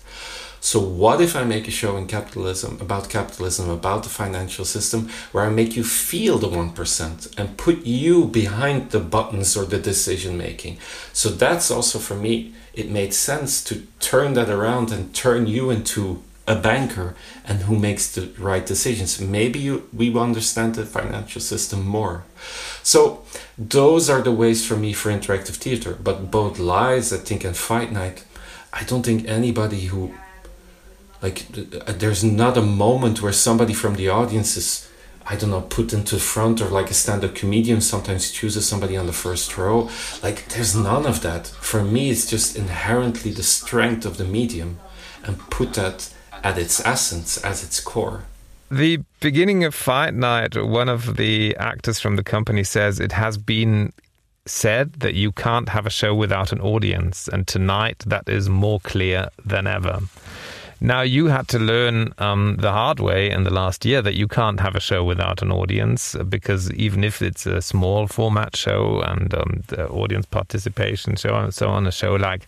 So, 0.60 0.82
what 0.82 1.22
if 1.22 1.36
I 1.36 1.44
make 1.46 1.68
a 1.68 1.72
show 1.72 1.96
in 1.96 2.08
capitalism 2.08 2.78
about 2.82 3.10
capitalism, 3.10 3.70
about 3.70 4.04
the 4.04 4.10
financial 4.10 4.66
system, 4.66 5.08
where 5.32 5.46
I 5.46 5.50
make 5.50 5.78
you 5.78 5.84
feel 5.84 6.38
the 6.40 6.50
1% 6.50 7.40
and 7.40 7.58
put 7.58 7.86
you 7.86 8.26
behind 8.26 8.92
the 8.92 9.00
buttons 9.00 9.56
or 9.56 9.66
the 9.66 9.80
decision 9.80 10.38
making? 10.38 10.80
So, 11.14 11.30
that's 11.30 11.72
also 11.72 12.00
for 12.00 12.16
me, 12.16 12.54
it 12.74 12.90
made 12.90 13.14
sense 13.14 13.64
to 13.66 13.88
turn 14.00 14.34
that 14.34 14.50
around 14.50 14.92
and 14.92 15.14
turn 15.14 15.48
you 15.48 15.70
into 15.70 16.22
a 16.48 16.56
banker 16.56 17.14
and 17.46 17.64
who 17.64 17.78
makes 17.78 18.10
the 18.16 18.30
right 18.40 18.66
decisions. 18.66 19.20
Maybe 19.20 19.60
you, 19.60 19.90
we 19.92 20.18
understand 20.18 20.76
the 20.76 20.86
financial 20.86 21.42
system 21.42 21.86
more. 21.86 22.24
So, 22.84 23.24
those 23.58 24.10
are 24.10 24.22
the 24.22 24.32
ways 24.32 24.66
for 24.66 24.78
me 24.78 24.94
for 24.94 25.12
interactive 25.12 25.56
theater. 25.56 25.98
But 26.02 26.32
both 26.32 26.58
Lies, 26.58 27.12
I 27.12 27.18
think, 27.18 27.44
and 27.44 27.56
Fight 27.56 27.92
Night, 27.92 28.24
I 28.72 28.84
don't 28.84 29.06
think 29.06 29.28
anybody 29.28 29.88
who 29.88 30.14
like 31.22 31.46
uh, 31.88 31.94
there's 31.94 32.24
not 32.24 32.58
a 32.58 32.62
moment 32.62 33.22
where 33.22 33.34
somebody 33.34 33.74
from 33.74 33.96
the 33.96 34.08
audience 34.10 34.56
is 34.56 34.88
I 35.30 35.36
don't 35.36 35.50
know, 35.50 35.62
put 35.62 35.92
into 35.92 36.16
the 36.16 36.22
front 36.22 36.62
or 36.62 36.70
like 36.70 36.90
a 36.90 36.94
stand-up 36.94 37.36
comedian 37.36 37.82
sometimes 37.82 38.32
chooses 38.32 38.66
somebody 38.66 38.96
on 38.96 39.08
the 39.08 39.14
first 39.14 39.58
row. 39.58 39.90
Like 40.24 40.48
there's 40.48 40.74
none 40.74 41.06
of 41.06 41.22
that. 41.22 41.48
For 41.48 41.84
me, 41.84 42.10
it's 42.10 42.26
just 42.26 42.56
inherently 42.56 43.32
the 43.32 43.44
strength 43.44 44.06
of 44.06 44.16
the 44.16 44.24
medium 44.24 44.80
and 45.26 45.38
put 45.50 45.74
that 45.74 46.14
at 46.44 46.58
its 46.58 46.86
essence, 46.86 47.38
as 47.44 47.64
its 47.64 47.80
core. 47.80 48.24
The 48.70 49.00
beginning 49.22 49.64
of 49.64 49.74
Fight 49.74 50.14
Night, 50.14 50.62
one 50.62 50.90
of 50.90 51.16
the 51.16 51.56
actors 51.58 52.00
from 52.00 52.18
the 52.18 52.24
company 52.24 52.64
says 52.64 53.00
it 53.00 53.14
has 53.14 53.38
been 53.38 53.94
said 54.46 54.94
that 54.94 55.14
you 55.14 55.32
can't 55.32 55.70
have 55.70 55.86
a 55.86 55.90
show 55.90 56.14
without 56.14 56.52
an 56.52 56.60
audience, 56.60 57.28
and 57.28 57.48
tonight 57.48 58.04
that 58.06 58.28
is 58.28 58.50
more 58.50 58.80
clear 58.82 59.30
than 59.46 59.68
ever. 59.68 60.02
Now, 60.80 61.02
you 61.02 61.28
had 61.28 61.48
to 61.50 61.60
learn 61.60 62.14
um, 62.20 62.58
the 62.60 62.72
hard 62.72 63.00
way 63.00 63.32
in 63.32 63.44
the 63.46 63.54
last 63.54 63.84
year 63.84 64.02
that 64.04 64.14
you 64.14 64.28
can't 64.28 64.60
have 64.60 64.76
a 64.76 64.80
show 64.80 65.04
without 65.04 65.42
an 65.42 65.52
audience 65.52 66.16
because 66.30 66.72
even 66.74 67.04
if 67.04 67.22
it's 67.22 67.48
a 67.48 67.64
small 67.64 68.06
format 68.06 68.56
show 68.56 69.02
and 69.02 69.34
um, 69.34 69.64
the 69.68 69.88
audience 69.90 70.28
participation 70.28 71.16
show 71.16 71.36
and 71.36 71.54
so 71.54 71.70
on, 71.70 71.88
a 71.88 71.92
show 71.92 72.14
like 72.14 72.46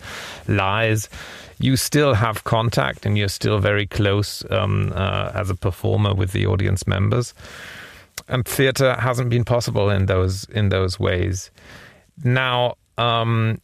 Lies, 0.47 1.09
you 1.59 1.75
still 1.75 2.13
have 2.13 2.43
contact 2.45 3.05
and 3.05 3.17
you're 3.17 3.27
still 3.27 3.59
very 3.59 3.85
close 3.85 4.49
um, 4.49 4.91
uh, 4.95 5.31
as 5.33 5.49
a 5.49 5.55
performer 5.55 6.13
with 6.13 6.31
the 6.31 6.45
audience 6.45 6.87
members. 6.87 7.33
And 8.27 8.45
theatre 8.45 8.95
hasn't 8.95 9.29
been 9.29 9.43
possible 9.43 9.89
in 9.89 10.05
those 10.05 10.45
in 10.45 10.69
those 10.69 10.99
ways. 10.99 11.51
Now, 12.23 12.75
um, 12.97 13.59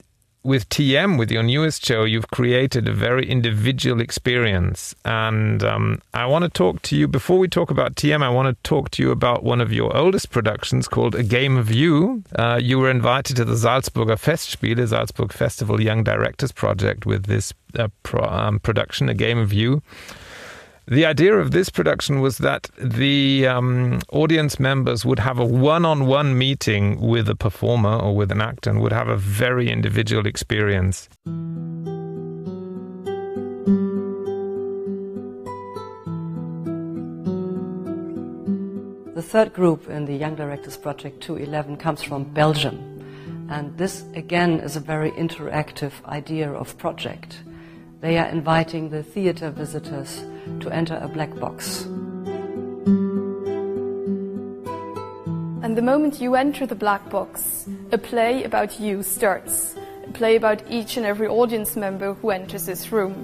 with 0.45 0.69
TM, 0.69 1.17
with 1.17 1.31
your 1.31 1.41
newest 1.41 1.84
show, 1.84 2.03
you've 2.03 2.29
created 2.29 2.88
a 2.88 2.93
very 2.93 3.27
individual 3.27 3.99
experience. 3.99 4.93
And 5.03 5.63
um, 5.63 6.01
I 6.13 6.27
want 6.27 6.43
to 6.43 6.49
talk 6.49 6.84
to 6.84 6.95
you, 6.95 7.08
before 7.08 7.39
we 7.39 7.47
talk 7.47 7.71
about 7.71 7.95
TM, 7.95 8.21
I 8.21 8.29
want 8.29 8.47
to 8.47 8.69
talk 8.69 8.91
to 8.91 9.03
you 9.03 9.10
about 9.10 9.43
one 9.43 9.60
of 9.60 9.73
your 9.73 9.95
oldest 9.97 10.29
productions 10.29 10.88
called 10.88 11.15
A 11.15 11.23
Game 11.23 11.58
of 11.58 11.71
You. 11.71 12.23
Uh, 12.36 12.60
you 12.62 12.77
were 12.77 12.91
invited 12.91 13.36
to 13.38 13.45
the 13.45 13.55
Salzburger 13.55 14.19
Festspiele, 14.19 14.88
Salzburg 14.88 15.34
Festival 15.34 15.81
Young 15.81 16.03
Directors 16.03 16.51
Project, 16.51 17.08
with 17.08 17.25
this 17.25 17.51
uh, 17.79 17.88
pro, 18.03 18.23
um, 18.23 18.60
production, 18.60 19.10
A 19.10 19.15
Game 19.15 19.39
of 19.39 19.51
You. 19.51 19.81
The 20.87 21.03
idea 21.03 21.33
of 21.33 21.49
this 21.49 21.69
production 21.69 22.21
was 22.21 22.37
that 22.37 22.69
the 22.77 23.47
um, 23.47 24.01
audience 24.11 24.59
members 24.59 25.03
would 25.03 25.17
have 25.17 25.39
a 25.39 25.45
one 25.45 25.83
on 25.83 26.05
one 26.05 26.37
meeting 26.37 27.01
with 27.01 27.27
a 27.27 27.33
performer 27.33 27.97
or 27.97 28.15
with 28.15 28.31
an 28.31 28.39
actor 28.39 28.69
and 28.69 28.81
would 28.81 28.91
have 28.91 29.07
a 29.07 29.17
very 29.17 29.71
individual 29.71 30.27
experience. 30.27 31.09
The 39.15 39.23
third 39.23 39.53
group 39.53 39.89
in 39.89 40.05
the 40.05 40.13
Young 40.15 40.35
Directors 40.35 40.77
Project 40.77 41.19
211 41.21 41.77
comes 41.77 42.03
from 42.03 42.25
Belgium. 42.25 43.47
And 43.49 43.75
this, 43.75 44.03
again, 44.13 44.59
is 44.59 44.75
a 44.75 44.81
very 44.81 45.09
interactive 45.13 45.93
idea 46.05 46.51
of 46.51 46.77
project. 46.77 47.41
They 48.01 48.17
are 48.17 48.27
inviting 48.27 48.89
the 48.89 49.03
theater 49.03 49.49
visitors 49.49 50.23
to 50.60 50.69
enter 50.69 50.99
a 51.01 51.08
black 51.08 51.34
box. 51.39 51.86
And 55.63 55.75
the 55.75 55.81
moment 55.81 56.21
you 56.21 56.36
enter 56.36 56.65
the 56.67 56.75
black 56.75 57.10
box, 57.10 57.67
a 57.91 57.97
play 57.97 58.43
about 58.43 58.79
you 58.79 59.01
starts. 59.01 59.75
A 60.08 60.12
play 60.12 60.36
about 60.36 60.62
each 60.69 60.97
and 60.97 61.05
every 61.05 61.27
audience 61.27 61.75
member 61.75 62.13
who 62.13 62.29
enters 62.29 62.67
this 62.67 62.91
room. 62.91 63.15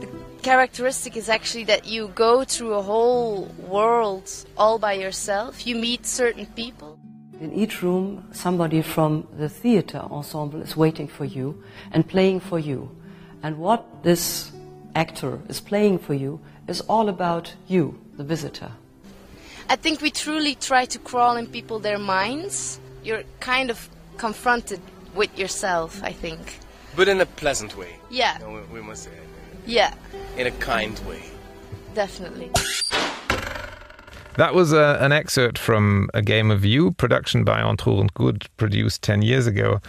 The 0.00 0.08
characteristic 0.42 1.16
is 1.16 1.28
actually 1.28 1.64
that 1.64 1.86
you 1.86 2.08
go 2.14 2.44
through 2.44 2.74
a 2.74 2.82
whole 2.82 3.44
world 3.68 4.30
all 4.56 4.78
by 4.78 4.94
yourself. 4.94 5.66
You 5.66 5.76
meet 5.76 6.06
certain 6.06 6.46
people. 6.46 6.91
In 7.42 7.52
each 7.54 7.82
room, 7.82 8.28
somebody 8.30 8.82
from 8.82 9.26
the 9.36 9.48
theater 9.48 9.98
ensemble 9.98 10.62
is 10.62 10.76
waiting 10.76 11.08
for 11.08 11.24
you 11.24 11.60
and 11.90 12.06
playing 12.06 12.38
for 12.38 12.56
you. 12.56 12.88
And 13.42 13.58
what 13.58 14.04
this 14.04 14.52
actor 14.94 15.40
is 15.48 15.58
playing 15.60 15.98
for 15.98 16.14
you 16.14 16.38
is 16.68 16.82
all 16.82 17.08
about 17.08 17.52
you, 17.66 17.98
the 18.16 18.22
visitor. 18.22 18.70
I 19.68 19.74
think 19.74 20.00
we 20.00 20.12
truly 20.12 20.54
try 20.54 20.84
to 20.84 21.00
crawl 21.00 21.36
in 21.36 21.48
people 21.48 21.80
their 21.80 21.98
minds. 21.98 22.78
You're 23.02 23.24
kind 23.40 23.70
of 23.70 23.88
confronted 24.18 24.80
with 25.16 25.36
yourself, 25.36 26.00
I 26.04 26.12
think. 26.12 26.60
But 26.94 27.08
in 27.08 27.20
a 27.20 27.26
pleasant 27.26 27.76
way. 27.76 27.96
Yeah. 28.08 28.38
No, 28.40 28.52
we, 28.52 28.78
we 28.78 28.86
must 28.86 29.02
say. 29.02 29.10
Yeah, 29.66 29.94
In 30.36 30.46
a 30.46 30.52
kind 30.52 30.96
way. 31.08 31.24
definitely. 31.94 32.50
That 34.36 34.54
was 34.54 34.72
uh, 34.72 34.96
an 35.00 35.12
excerpt 35.12 35.58
from 35.58 36.08
A 36.14 36.22
Game 36.22 36.50
of 36.50 36.64
You, 36.64 36.92
production 36.92 37.44
by 37.44 37.60
Ontroerend 37.60 38.14
Goed, 38.14 38.46
produced 38.56 39.02
10 39.02 39.20
years 39.20 39.46
ago. 39.46 39.80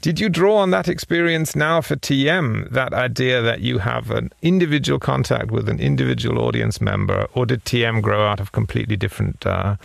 Did 0.00 0.18
you 0.18 0.30
draw 0.30 0.56
on 0.56 0.70
that 0.70 0.88
experience 0.88 1.54
now 1.54 1.80
for 1.82 1.96
TM, 1.96 2.70
that 2.70 2.94
idea 2.94 3.42
that 3.42 3.60
you 3.60 3.78
have 3.78 4.10
an 4.10 4.30
individual 4.40 4.98
contact 4.98 5.50
with 5.50 5.68
an 5.68 5.80
individual 5.80 6.42
audience 6.44 6.80
member, 6.80 7.26
or 7.34 7.44
did 7.44 7.64
TM 7.64 8.00
grow 8.00 8.26
out 8.26 8.40
of 8.40 8.52
completely 8.52 8.96
different 8.96 9.46
uh, 9.46 9.76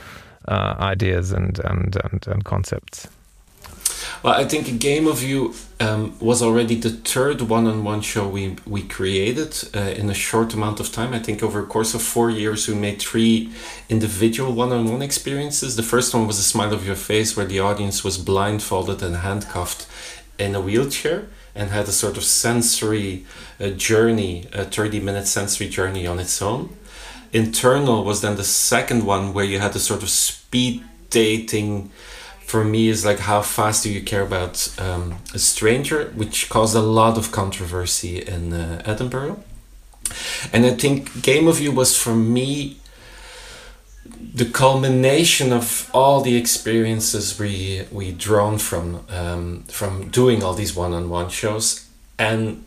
uh, 0.47 0.75
ideas 0.79 1.31
and, 1.31 1.59
and, 1.65 1.97
and, 2.03 2.25
and 2.27 2.45
concepts? 2.45 3.07
Well, 4.23 4.33
I 4.33 4.45
think 4.45 4.67
a 4.67 4.71
game 4.71 5.07
of 5.07 5.23
you 5.23 5.53
um, 5.79 6.13
was 6.19 6.41
already 6.41 6.75
the 6.75 6.89
third 6.89 7.41
one-on-one 7.41 8.01
show 8.01 8.27
we 8.27 8.57
we 8.65 8.81
created 8.81 9.51
uh, 9.75 9.79
in 9.79 10.09
a 10.09 10.13
short 10.13 10.53
amount 10.53 10.79
of 10.79 10.91
time. 10.91 11.13
I 11.13 11.19
think 11.19 11.41
over 11.41 11.59
a 11.59 11.65
course 11.65 11.93
of 11.93 12.01
four 12.01 12.29
years, 12.29 12.67
we 12.67 12.75
made 12.75 13.01
three 13.01 13.49
individual 13.87 14.51
one-on-one 14.53 15.01
experiences. 15.01 15.75
The 15.75 15.83
first 15.83 16.13
one 16.13 16.27
was 16.27 16.39
a 16.39 16.43
smile 16.43 16.73
of 16.73 16.85
your 16.85 16.95
face, 16.95 17.35
where 17.35 17.47
the 17.47 17.59
audience 17.59 18.03
was 18.03 18.17
blindfolded 18.17 19.01
and 19.01 19.15
handcuffed 19.17 19.87
in 20.37 20.55
a 20.55 20.61
wheelchair 20.61 21.27
and 21.55 21.69
had 21.69 21.87
a 21.87 21.91
sort 21.91 22.17
of 22.17 22.23
sensory 22.23 23.25
uh, 23.59 23.69
journey, 23.69 24.47
a 24.53 24.63
thirty-minute 24.63 25.27
sensory 25.27 25.69
journey 25.69 26.07
on 26.07 26.19
its 26.19 26.41
own. 26.41 26.69
Internal 27.31 28.03
was 28.03 28.21
then 28.21 28.35
the 28.35 28.43
second 28.43 29.05
one, 29.05 29.33
where 29.33 29.45
you 29.45 29.59
had 29.59 29.75
a 29.75 29.79
sort 29.79 30.03
of 30.03 30.09
speed 30.09 30.83
dating 31.09 31.89
for 32.49 32.63
me 32.63 32.89
is 32.89 33.05
like 33.05 33.19
how 33.19 33.41
fast 33.41 33.83
do 33.83 33.91
you 33.91 34.01
care 34.01 34.23
about 34.23 34.73
um, 34.79 35.17
a 35.35 35.39
stranger, 35.39 36.11
which 36.15 36.49
caused 36.49 36.75
a 36.75 36.81
lot 36.81 37.15
of 37.15 37.31
controversy 37.31 38.17
in 38.17 38.53
uh, 38.53 38.81
Edinburgh. 38.85 39.43
And 40.51 40.65
I 40.65 40.71
think 40.71 41.21
Game 41.21 41.47
of 41.47 41.61
You 41.61 41.71
was 41.71 41.95
for 41.95 42.15
me 42.15 42.77
the 44.33 44.45
culmination 44.45 45.53
of 45.53 45.89
all 45.93 46.21
the 46.21 46.35
experiences 46.35 47.37
we 47.39 47.85
we 47.91 48.11
drawn 48.11 48.57
from 48.57 49.05
um, 49.09 49.63
from 49.67 50.09
doing 50.09 50.43
all 50.43 50.55
these 50.55 50.75
one-on-one 50.75 51.29
shows, 51.29 51.87
and 52.17 52.63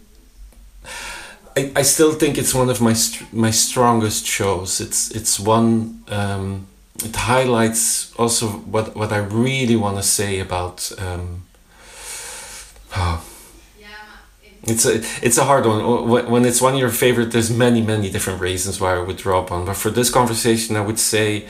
I, 1.57 1.73
I 1.75 1.83
still 1.83 2.13
think 2.13 2.39
it's 2.39 2.55
one 2.55 2.71
of 2.71 2.81
my 2.81 2.95
my 3.33 3.51
strongest 3.51 4.27
shows. 4.27 4.81
It's 4.81 5.11
it's 5.11 5.41
one. 5.41 6.05
Um, 6.09 6.67
it 7.05 7.17
highlights 7.17 8.13
also 8.17 8.47
what 8.49 8.95
what 8.97 9.13
I 9.13 9.19
really 9.19 9.77
want 9.77 9.97
to 9.97 10.03
say 10.03 10.41
about. 10.41 10.93
Um, 10.99 11.43
oh, 12.97 13.25
it's 14.65 14.85
a 14.87 14.97
it's 15.27 15.39
a 15.39 15.45
hard 15.45 15.67
one. 15.67 16.09
When 16.31 16.45
it's 16.45 16.61
one 16.63 16.75
of 16.75 16.81
your 16.81 16.91
favorite, 16.91 17.33
there's 17.33 17.51
many 17.51 17.83
many 17.83 18.11
different 18.11 18.41
reasons 18.41 18.81
why 18.81 18.95
I 18.95 18.99
would 19.03 19.17
draw 19.17 19.43
upon. 19.43 19.65
But 19.65 19.77
for 19.77 19.91
this 19.91 20.11
conversation, 20.11 20.77
I 20.77 20.81
would 20.81 20.99
say. 20.99 21.47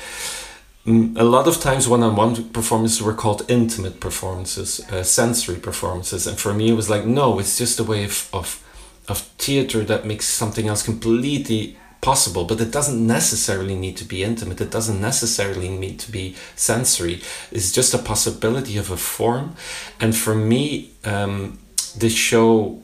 mm, 0.87 1.19
A 1.19 1.25
lot 1.25 1.47
of 1.49 1.61
times, 1.61 1.89
one-on-one 1.89 2.51
performances 2.53 3.03
were 3.03 3.15
called 3.15 3.45
intimate 3.49 4.01
performances, 4.01 4.81
uh, 4.91 5.03
sensory 5.05 5.59
performances, 5.61 6.27
and 6.27 6.39
for 6.39 6.55
me, 6.55 6.71
it 6.71 6.77
was 6.77 6.89
like, 6.91 7.07
no, 7.07 7.39
it's 7.41 7.59
just 7.59 7.81
a 7.81 7.85
way 7.85 8.05
of, 8.05 8.29
of 8.33 8.63
of 9.09 9.19
theater 9.39 9.85
that 9.85 10.05
makes 10.07 10.27
something 10.29 10.69
else 10.69 10.83
completely 10.85 11.77
possible, 12.03 12.45
but 12.45 12.61
it 12.61 12.71
doesn't 12.71 13.07
necessarily 13.07 13.77
need 13.77 13.97
to 13.97 14.05
be 14.05 14.23
intimate. 14.23 14.61
It 14.61 14.73
doesn't 14.73 15.01
necessarily 15.01 15.69
need 15.69 15.99
to 16.01 16.13
be 16.13 16.37
sensory. 16.57 17.23
It's 17.51 17.73
just 17.73 17.95
a 17.95 17.99
possibility 17.99 18.77
of 18.77 18.91
a 18.91 18.97
form. 18.97 19.55
And 20.01 20.15
for 20.15 20.35
me, 20.35 20.91
um, 21.05 21.59
this 21.97 22.13
show, 22.13 22.83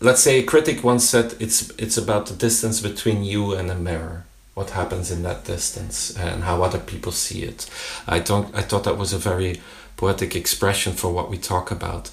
let's 0.00 0.22
say 0.22 0.40
a 0.40 0.42
critic 0.42 0.82
once 0.82 1.04
said, 1.08 1.34
it's 1.38 1.70
it's 1.78 1.98
about 1.98 2.26
the 2.26 2.34
distance 2.34 2.80
between 2.80 3.22
you 3.22 3.54
and 3.54 3.70
a 3.70 3.74
mirror. 3.74 4.24
What 4.54 4.70
happens 4.70 5.10
in 5.10 5.22
that 5.24 5.44
distance 5.44 6.16
and 6.16 6.44
how 6.44 6.62
other 6.62 6.78
people 6.78 7.12
see 7.12 7.42
it. 7.42 7.68
I 8.06 8.20
don't. 8.20 8.54
I 8.54 8.62
thought 8.62 8.84
that 8.84 8.98
was 8.98 9.12
a 9.12 9.18
very 9.18 9.60
poetic 9.96 10.34
expression 10.36 10.92
for 10.94 11.12
what 11.12 11.28
we 11.28 11.38
talk 11.38 11.70
about. 11.70 12.10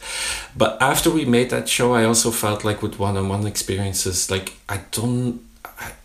But 0.57 0.81
after 0.81 1.09
we 1.11 1.25
made 1.25 1.49
that 1.51 1.69
show, 1.69 1.93
I 1.93 2.03
also 2.03 2.31
felt 2.31 2.63
like 2.63 2.81
with 2.81 2.99
one-on-one 2.99 3.47
experiences, 3.47 4.29
like 4.31 4.57
I 4.67 4.81
don't. 4.91 5.39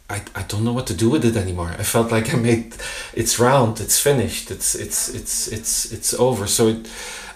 I, 0.09 0.23
I, 0.37 0.43
don't 0.43 0.63
know 0.63 0.73
what 0.73 0.87
to 0.87 0.95
do 0.95 1.11
with 1.11 1.25
it 1.25 1.37
anymore. 1.37 1.75
I 1.79 1.83
felt 1.83 2.13
like 2.13 2.33
I 2.33 2.37
made 2.37 2.77
it's 3.13 3.41
round, 3.41 3.81
it's 3.81 3.99
finished, 3.99 4.51
it's 4.51 4.75
it's 4.75 5.09
it's 5.09 5.49
it's 5.49 5.93
it's 5.93 6.15
over. 6.15 6.47
So 6.47 6.69
it, 6.69 6.89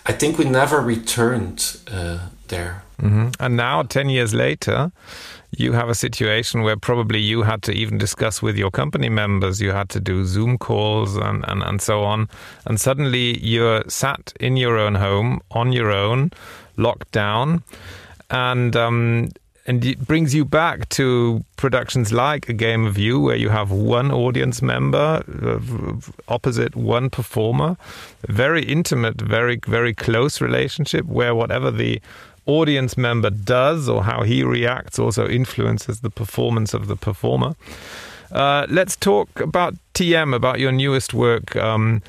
I 0.07 0.13
think 0.13 0.39
we 0.39 0.45
never 0.45 0.81
returned 0.81 1.79
uh, 1.93 2.29
there. 2.49 2.83
hmm 2.99 3.29
And 3.39 3.57
now, 3.57 3.83
10 3.83 4.09
years 4.09 4.35
later, 4.35 4.93
you 5.57 5.73
have 5.73 5.89
a 5.89 5.95
situation 5.95 6.63
where 6.63 6.77
probably 6.77 7.19
you 7.19 7.43
had 7.43 7.63
to 7.63 7.73
even 7.73 7.99
discuss 7.99 8.41
with 8.41 8.57
your 8.57 8.71
company 8.71 9.09
members, 9.09 9.61
you 9.61 9.73
had 9.73 9.89
to 9.91 10.01
do 10.01 10.25
Zoom 10.25 10.59
calls 10.59 11.17
and, 11.17 11.45
and, 11.49 11.63
and 11.63 11.83
so 11.83 12.05
on. 12.05 12.29
And 12.67 12.81
suddenly 12.81 13.39
you're 13.45 13.83
sat 13.89 14.33
in 14.41 14.57
your 14.57 14.79
own 14.79 14.95
home, 14.95 15.41
on 15.51 15.73
your 15.73 15.91
own, 15.91 16.31
locked 16.77 17.13
down. 17.13 17.63
And 18.31 18.77
um, 18.77 19.31
and 19.71 19.85
it 19.85 20.05
brings 20.05 20.35
you 20.35 20.45
back 20.45 20.89
to 20.89 21.45
productions 21.57 22.13
like 22.13 22.49
A 22.49 22.53
Game 22.53 22.85
of 22.85 22.99
You, 22.99 23.21
where 23.21 23.37
you 23.37 23.51
have 23.51 23.71
one 23.71 24.11
audience 24.11 24.61
member 24.61 25.23
uh, 25.45 25.61
opposite 26.27 26.75
one 26.75 27.09
performer, 27.09 27.77
very 28.27 28.65
intimate, 28.65 29.21
very 29.21 29.61
very 29.65 29.95
close 29.95 30.41
relationship, 30.41 31.07
where 31.07 31.37
whatever 31.37 31.71
the 31.71 32.03
audience 32.47 32.97
member 32.97 33.31
does 33.31 33.89
or 33.89 34.03
how 34.03 34.25
he 34.25 34.43
reacts 34.43 34.99
also 34.99 35.29
influences 35.29 36.01
the 36.01 36.11
performance 36.11 36.75
of 36.75 36.89
the 36.89 36.97
performer. 36.97 37.55
Uh, 38.33 38.67
let's 38.69 38.97
talk 38.97 39.29
about 39.39 39.77
TM, 39.95 40.35
about 40.35 40.59
your 40.59 40.73
newest 40.73 41.15
work. 41.15 41.55
Um, 41.55 42.03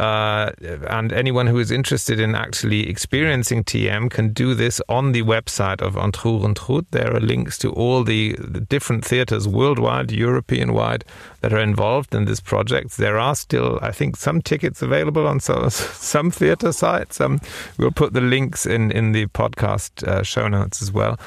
uh, 0.00 0.52
and 0.88 1.12
anyone 1.12 1.46
who 1.46 1.58
is 1.58 1.70
interested 1.70 2.18
in 2.18 2.34
actually 2.34 2.88
experiencing 2.88 3.62
TM 3.62 4.10
can 4.10 4.32
do 4.32 4.54
this 4.54 4.80
on 4.88 5.12
the 5.12 5.22
website 5.22 5.82
of 5.82 5.94
Ontroerend 5.94 6.58
Goed. 6.58 6.86
There 6.90 7.14
are 7.14 7.20
links 7.20 7.58
to 7.58 7.70
all 7.72 8.02
the, 8.02 8.34
the 8.38 8.60
different 8.60 9.04
theatres 9.04 9.46
worldwide, 9.46 10.10
European 10.10 10.72
wide, 10.72 11.04
that 11.42 11.52
are 11.52 11.60
involved 11.60 12.14
in 12.14 12.24
this 12.24 12.40
project. 12.40 12.96
There 12.96 13.18
are 13.18 13.34
still, 13.34 13.78
I 13.82 13.92
think, 13.92 14.16
some 14.16 14.40
tickets 14.40 14.80
available 14.80 15.26
on 15.26 15.38
so, 15.38 15.68
some 15.68 16.30
theatre 16.30 16.72
sites. 16.72 17.20
Um, 17.20 17.38
we'll 17.76 17.90
put 17.90 18.14
the 18.14 18.22
links 18.22 18.64
in, 18.64 18.90
in 18.92 19.12
the 19.12 19.26
podcast 19.26 20.02
uh, 20.08 20.22
show 20.22 20.48
notes 20.48 20.80
as 20.80 20.90
well. 20.90 21.20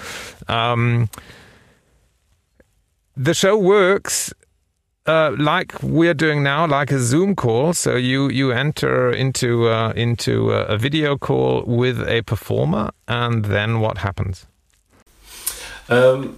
Um, 0.48 1.10
the 3.16 3.36
show 3.36 3.56
works 3.56 4.34
uh, 5.06 5.36
like 5.38 5.82
we're 5.84 6.14
doing 6.14 6.44
now, 6.44 6.66
like 6.66 6.92
a 6.92 7.00
Zoom 7.00 7.36
call. 7.36 7.74
So 7.74 7.96
you 7.96 8.30
you 8.30 8.52
enter 8.52 9.12
into 9.12 9.68
uh, 9.68 9.94
into 9.96 10.52
a, 10.52 10.66
a 10.66 10.78
video 10.78 11.18
call 11.18 11.64
with 11.66 12.02
a 12.08 12.22
performer, 12.22 12.92
and 13.08 13.46
then 13.46 13.80
what 13.80 13.98
happens? 13.98 14.46
Um, 15.90 16.38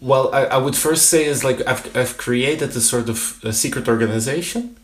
well, 0.00 0.34
I, 0.34 0.44
I 0.44 0.56
would 0.56 0.76
first 0.76 1.06
say 1.06 1.24
is 1.24 1.44
like 1.44 1.66
I've 1.66 1.96
I've 1.96 2.16
created 2.16 2.70
a 2.70 2.80
sort 2.80 3.08
of 3.08 3.40
a 3.44 3.52
secret 3.52 3.88
organization, 3.88 4.76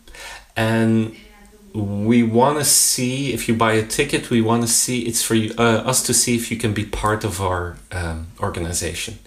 and 0.56 1.16
we 1.78 2.22
want 2.22 2.58
to 2.58 2.64
see 2.64 3.32
if 3.32 3.48
you 3.48 3.54
buy 3.54 3.72
a 3.72 3.86
ticket. 3.86 4.30
We 4.30 4.42
want 4.42 4.62
to 4.62 4.68
see 4.68 5.02
it's 5.02 5.22
for 5.22 5.34
you, 5.34 5.54
uh, 5.58 5.82
us 5.86 6.02
to 6.04 6.14
see 6.14 6.34
if 6.34 6.50
you 6.50 6.56
can 6.56 6.72
be 6.72 6.84
part 6.84 7.24
of 7.24 7.40
our 7.40 7.76
um, 7.92 8.28
organization. 8.40 9.18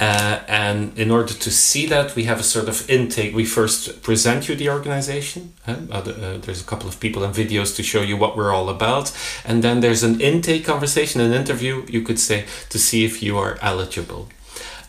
Uh, 0.00 0.40
and 0.48 0.98
in 0.98 1.10
order 1.10 1.32
to 1.32 1.50
see 1.50 1.86
that, 1.86 2.16
we 2.16 2.24
have 2.24 2.40
a 2.40 2.42
sort 2.42 2.68
of 2.68 2.88
intake. 2.90 3.34
We 3.34 3.44
first 3.44 4.02
present 4.02 4.48
you 4.48 4.56
the 4.56 4.68
organization. 4.68 5.52
Uh, 5.66 5.76
uh, 5.90 6.38
there's 6.38 6.60
a 6.60 6.64
couple 6.64 6.88
of 6.88 6.98
people 6.98 7.22
and 7.22 7.34
videos 7.34 7.76
to 7.76 7.82
show 7.82 8.02
you 8.02 8.16
what 8.16 8.36
we're 8.36 8.52
all 8.52 8.68
about. 8.68 9.16
And 9.44 9.62
then 9.62 9.80
there's 9.80 10.02
an 10.02 10.20
intake 10.20 10.64
conversation, 10.64 11.20
an 11.20 11.32
interview, 11.32 11.86
you 11.88 12.02
could 12.02 12.18
say, 12.18 12.44
to 12.70 12.78
see 12.78 13.04
if 13.04 13.22
you 13.22 13.38
are 13.38 13.56
eligible. 13.62 14.28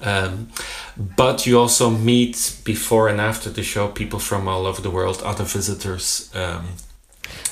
Um, 0.01 0.49
but 0.97 1.45
you 1.45 1.59
also 1.59 1.89
meet 1.89 2.57
before 2.63 3.07
and 3.07 3.21
after 3.21 3.49
the 3.49 3.63
show 3.63 3.87
people 3.87 4.19
from 4.19 4.47
all 4.47 4.65
over 4.65 4.81
the 4.81 4.89
world, 4.89 5.21
other 5.23 5.43
visitors. 5.43 6.31
Um, 6.33 6.67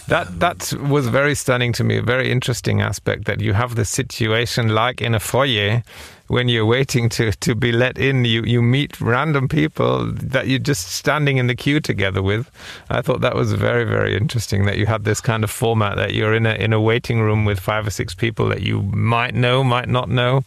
That 0.08 0.40
that 0.40 0.74
was 0.74 1.08
very 1.08 1.34
stunning 1.34 1.74
to 1.74 1.84
me. 1.84 1.98
A 1.98 2.02
very 2.02 2.30
interesting 2.32 2.82
aspect 2.82 3.26
that 3.26 3.40
you 3.40 3.54
have 3.54 3.76
the 3.76 3.86
situation 3.86 4.70
like 4.70 5.02
in 5.02 5.16
a 5.16 5.20
foyer 5.20 5.84
when 6.28 6.50
you're 6.50 6.66
waiting 6.66 7.10
to, 7.10 7.32
to 7.32 7.54
be 7.54 7.72
let 7.72 7.98
in, 7.98 8.26
you, 8.26 8.44
you 8.44 8.62
meet 8.62 9.00
random 9.00 9.48
people 9.48 10.06
that 10.06 10.48
you're 10.48 10.60
just 10.60 10.88
standing 10.88 11.38
in 11.38 11.48
the 11.48 11.56
queue 11.56 11.80
together 11.80 12.22
with. 12.22 12.50
I 12.90 13.02
thought 13.02 13.22
that 13.22 13.36
was 13.36 13.54
very, 13.54 13.84
very 13.84 14.16
interesting 14.16 14.66
that 14.66 14.78
you 14.78 14.86
had 14.86 15.04
this 15.04 15.22
kind 15.22 15.44
of 15.44 15.52
format 15.52 15.98
that 15.98 16.14
you're 16.14 16.34
in 16.34 16.46
a, 16.46 16.54
in 16.54 16.74
a 16.74 16.82
waiting 16.82 17.20
room 17.20 17.46
with 17.46 17.60
five 17.60 17.86
or 17.86 17.92
six 17.92 18.16
people 18.16 18.48
that 18.50 18.62
you 18.62 18.82
might 18.82 19.36
know, 19.36 19.64
might 19.64 19.90
not 19.90 20.10
know. 20.10 20.44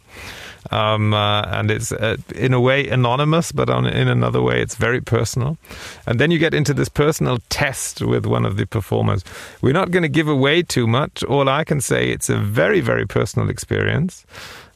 Um, 0.71 1.15
uh, 1.15 1.43
and 1.43 1.71
it's 1.71 1.93
uh, 1.93 2.17
in 2.35 2.53
a 2.53 2.61
way 2.61 2.89
anonymous, 2.89 3.53
but 3.53 3.71
on, 3.71 3.87
in 3.87 4.09
another 4.09 4.43
way 4.43 4.61
it's 4.61 4.75
very 4.75 5.01
personal. 5.01 5.59
And 6.07 6.19
then 6.19 6.31
you 6.31 6.39
get 6.39 6.55
into 6.55 6.75
this 6.75 6.89
personal 6.89 7.39
test 7.49 8.03
with 8.03 8.27
one 8.27 8.45
of 8.45 8.57
the 8.57 8.67
performers. 8.67 9.25
We're 9.63 9.73
not 9.73 9.91
going 9.91 10.03
to 10.03 10.09
give 10.09 10.29
away 10.29 10.63
too 10.63 10.87
much. 10.87 11.23
All 11.25 11.49
I 11.49 11.65
can 11.65 11.81
say 11.81 12.11
it's 12.11 12.29
a 12.29 12.39
very 12.39 12.81
very 12.81 13.07
personal 13.07 13.51
experience, 13.51 14.27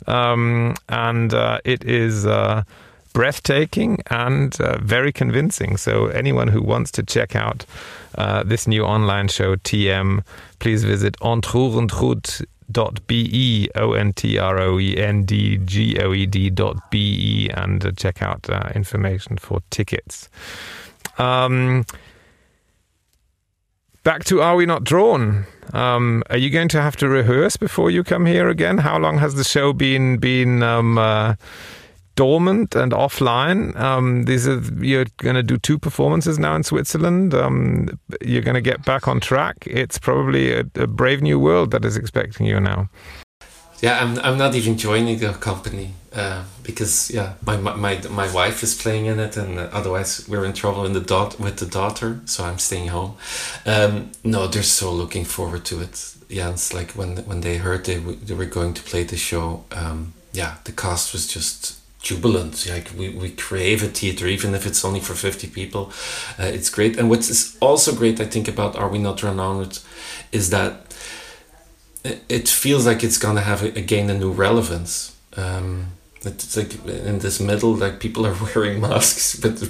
um, 0.07 0.74
and 0.88 1.35
uh, 1.35 1.61
it 1.64 1.85
is. 1.85 2.26
Uh, 2.26 2.64
breathtaking 3.12 3.98
and 4.09 4.61
uh, 4.61 4.79
very 4.79 5.12
convincing. 5.12 5.76
So, 5.76 6.07
anyone 6.07 6.48
who 6.48 6.62
wants 6.62 6.90
to 6.92 7.03
check 7.03 7.35
out 7.35 7.66
uh, 8.16 8.42
this 8.44 8.66
new 8.66 8.85
online 8.85 9.29
show, 9.29 9.57
TM, 9.57 10.22
please 10.59 10.85
visit 10.85 11.16
Ontroerendgoed 11.20 12.46
dot 12.72 13.06
be 13.06 13.68
o 13.74 13.92
n 13.92 14.12
t 14.12 14.38
r 14.38 14.59
o 14.61 14.78
e 14.78 14.96
n 14.96 15.24
d 15.24 15.59
g 15.64 15.98
o 16.00 16.12
e 16.14 16.26
d 16.26 16.50
dot 16.50 16.90
be 16.90 17.50
and 17.54 17.85
uh, 17.85 17.92
check 17.92 18.22
out 18.22 18.48
uh, 18.48 18.70
information 18.74 19.37
for 19.37 19.61
tickets. 19.70 20.28
Um, 21.18 21.85
back 24.02 24.24
to 24.24 24.40
Are 24.40 24.56
We 24.56 24.66
Not 24.66 24.85
Drawn? 24.85 25.46
Um, 25.72 26.22
are 26.30 26.38
you 26.38 26.50
going 26.50 26.68
to 26.68 26.83
have 26.83 26.96
to 26.96 27.09
rehearse 27.09 27.56
before 27.56 27.90
you 27.90 28.02
come 28.02 28.26
here 28.26 28.48
again? 28.48 28.78
How 28.78 28.98
long 28.98 29.18
has 29.18 29.35
the 29.35 29.44
show 29.44 29.72
been 29.72 30.18
been 30.18 30.62
um, 30.62 30.98
uh, 30.98 31.35
dormant 32.14 32.75
and 32.75 32.92
offline? 32.92 33.75
Um, 33.77 34.25
these 34.25 34.49
are 34.49 34.61
you're 34.81 35.07
going 35.18 35.37
to 35.37 35.42
do 35.42 35.57
two 35.59 35.79
performances 35.79 36.38
now 36.38 36.55
in 36.55 36.62
Switzerland. 36.62 37.35
Um, 37.35 37.99
you're 38.20 38.42
going 38.42 38.55
to 38.55 38.61
get 38.61 38.85
back 38.85 39.09
on 39.09 39.20
track. 39.20 39.66
It's 39.66 39.99
probably 39.99 40.53
a, 40.53 40.61
a 40.75 40.87
brave 40.87 41.23
new 41.23 41.38
world 41.38 41.70
that 41.70 41.85
is 41.85 41.96
expecting 41.96 42.46
you 42.46 42.61
now. 42.61 42.88
Yeah, 43.83 43.99
I'm, 43.99 44.18
I'm 44.18 44.37
not 44.37 44.55
even 44.55 44.77
joining 44.77 45.18
the 45.18 45.33
company 45.33 45.94
uh, 46.12 46.44
because 46.62 47.11
yeah, 47.11 47.35
my, 47.46 47.57
my 47.57 48.01
my 48.11 48.31
wife 48.33 48.62
is 48.62 48.75
playing 48.75 49.07
in 49.07 49.18
it, 49.18 49.37
and 49.38 49.59
otherwise 49.59 50.29
we're 50.29 50.44
in 50.44 50.53
trouble 50.53 50.85
in 50.85 50.92
the 50.92 51.01
dot 51.01 51.40
with 51.40 51.57
the 51.57 51.66
daughter. 51.66 52.20
So 52.27 52.44
I'm 52.44 52.59
staying 52.59 52.88
home. 52.88 53.16
Um, 53.64 54.11
no, 54.23 54.46
they're 54.46 54.62
so 54.62 54.92
looking 54.92 55.25
forward 55.25 55.64
to 55.66 55.81
it. 55.81 56.14
Yeah, 56.29 56.51
it's 56.51 56.75
like 56.75 56.92
when 56.92 57.18
when 57.27 57.40
they 57.40 57.57
heard 57.57 57.87
they, 57.87 57.96
they 57.96 58.35
were 58.35 58.44
going 58.44 58.75
to 58.75 58.83
play 58.83 59.05
the 59.05 59.16
show. 59.16 59.64
Um, 59.73 60.12
yeah, 60.33 60.57
the 60.64 60.73
cast 60.73 61.12
was 61.14 61.27
just 61.27 61.80
jubilant. 62.02 62.66
Like 62.68 62.90
we, 62.96 63.10
we 63.10 63.30
crave 63.30 63.82
a 63.82 63.88
theater, 63.88 64.26
even 64.26 64.54
if 64.54 64.66
it's 64.66 64.84
only 64.84 65.00
for 65.00 65.14
50 65.14 65.48
people. 65.48 65.92
Uh, 66.38 66.44
it's 66.44 66.70
great. 66.70 66.98
And 66.98 67.08
what's 67.10 67.56
also 67.58 67.94
great, 67.94 68.20
I 68.20 68.26
think, 68.26 68.48
about 68.48 68.76
Are 68.76 68.88
We 68.88 68.98
Not 68.98 69.22
renowned 69.22 69.80
is 70.32 70.50
that 70.50 70.94
it 72.04 72.48
feels 72.48 72.86
like 72.86 73.04
it's 73.04 73.18
gonna 73.18 73.42
have 73.42 73.62
again 73.62 74.08
a 74.08 74.14
new 74.14 74.32
relevance. 74.32 75.16
Um, 75.36 75.92
it's 76.22 76.54
like 76.56 76.85
in 76.85 77.18
this 77.20 77.40
middle, 77.40 77.74
like 77.74 77.98
people 77.98 78.26
are 78.26 78.37
wearing 78.54 78.80
masks, 78.80 79.37
but 79.37 79.61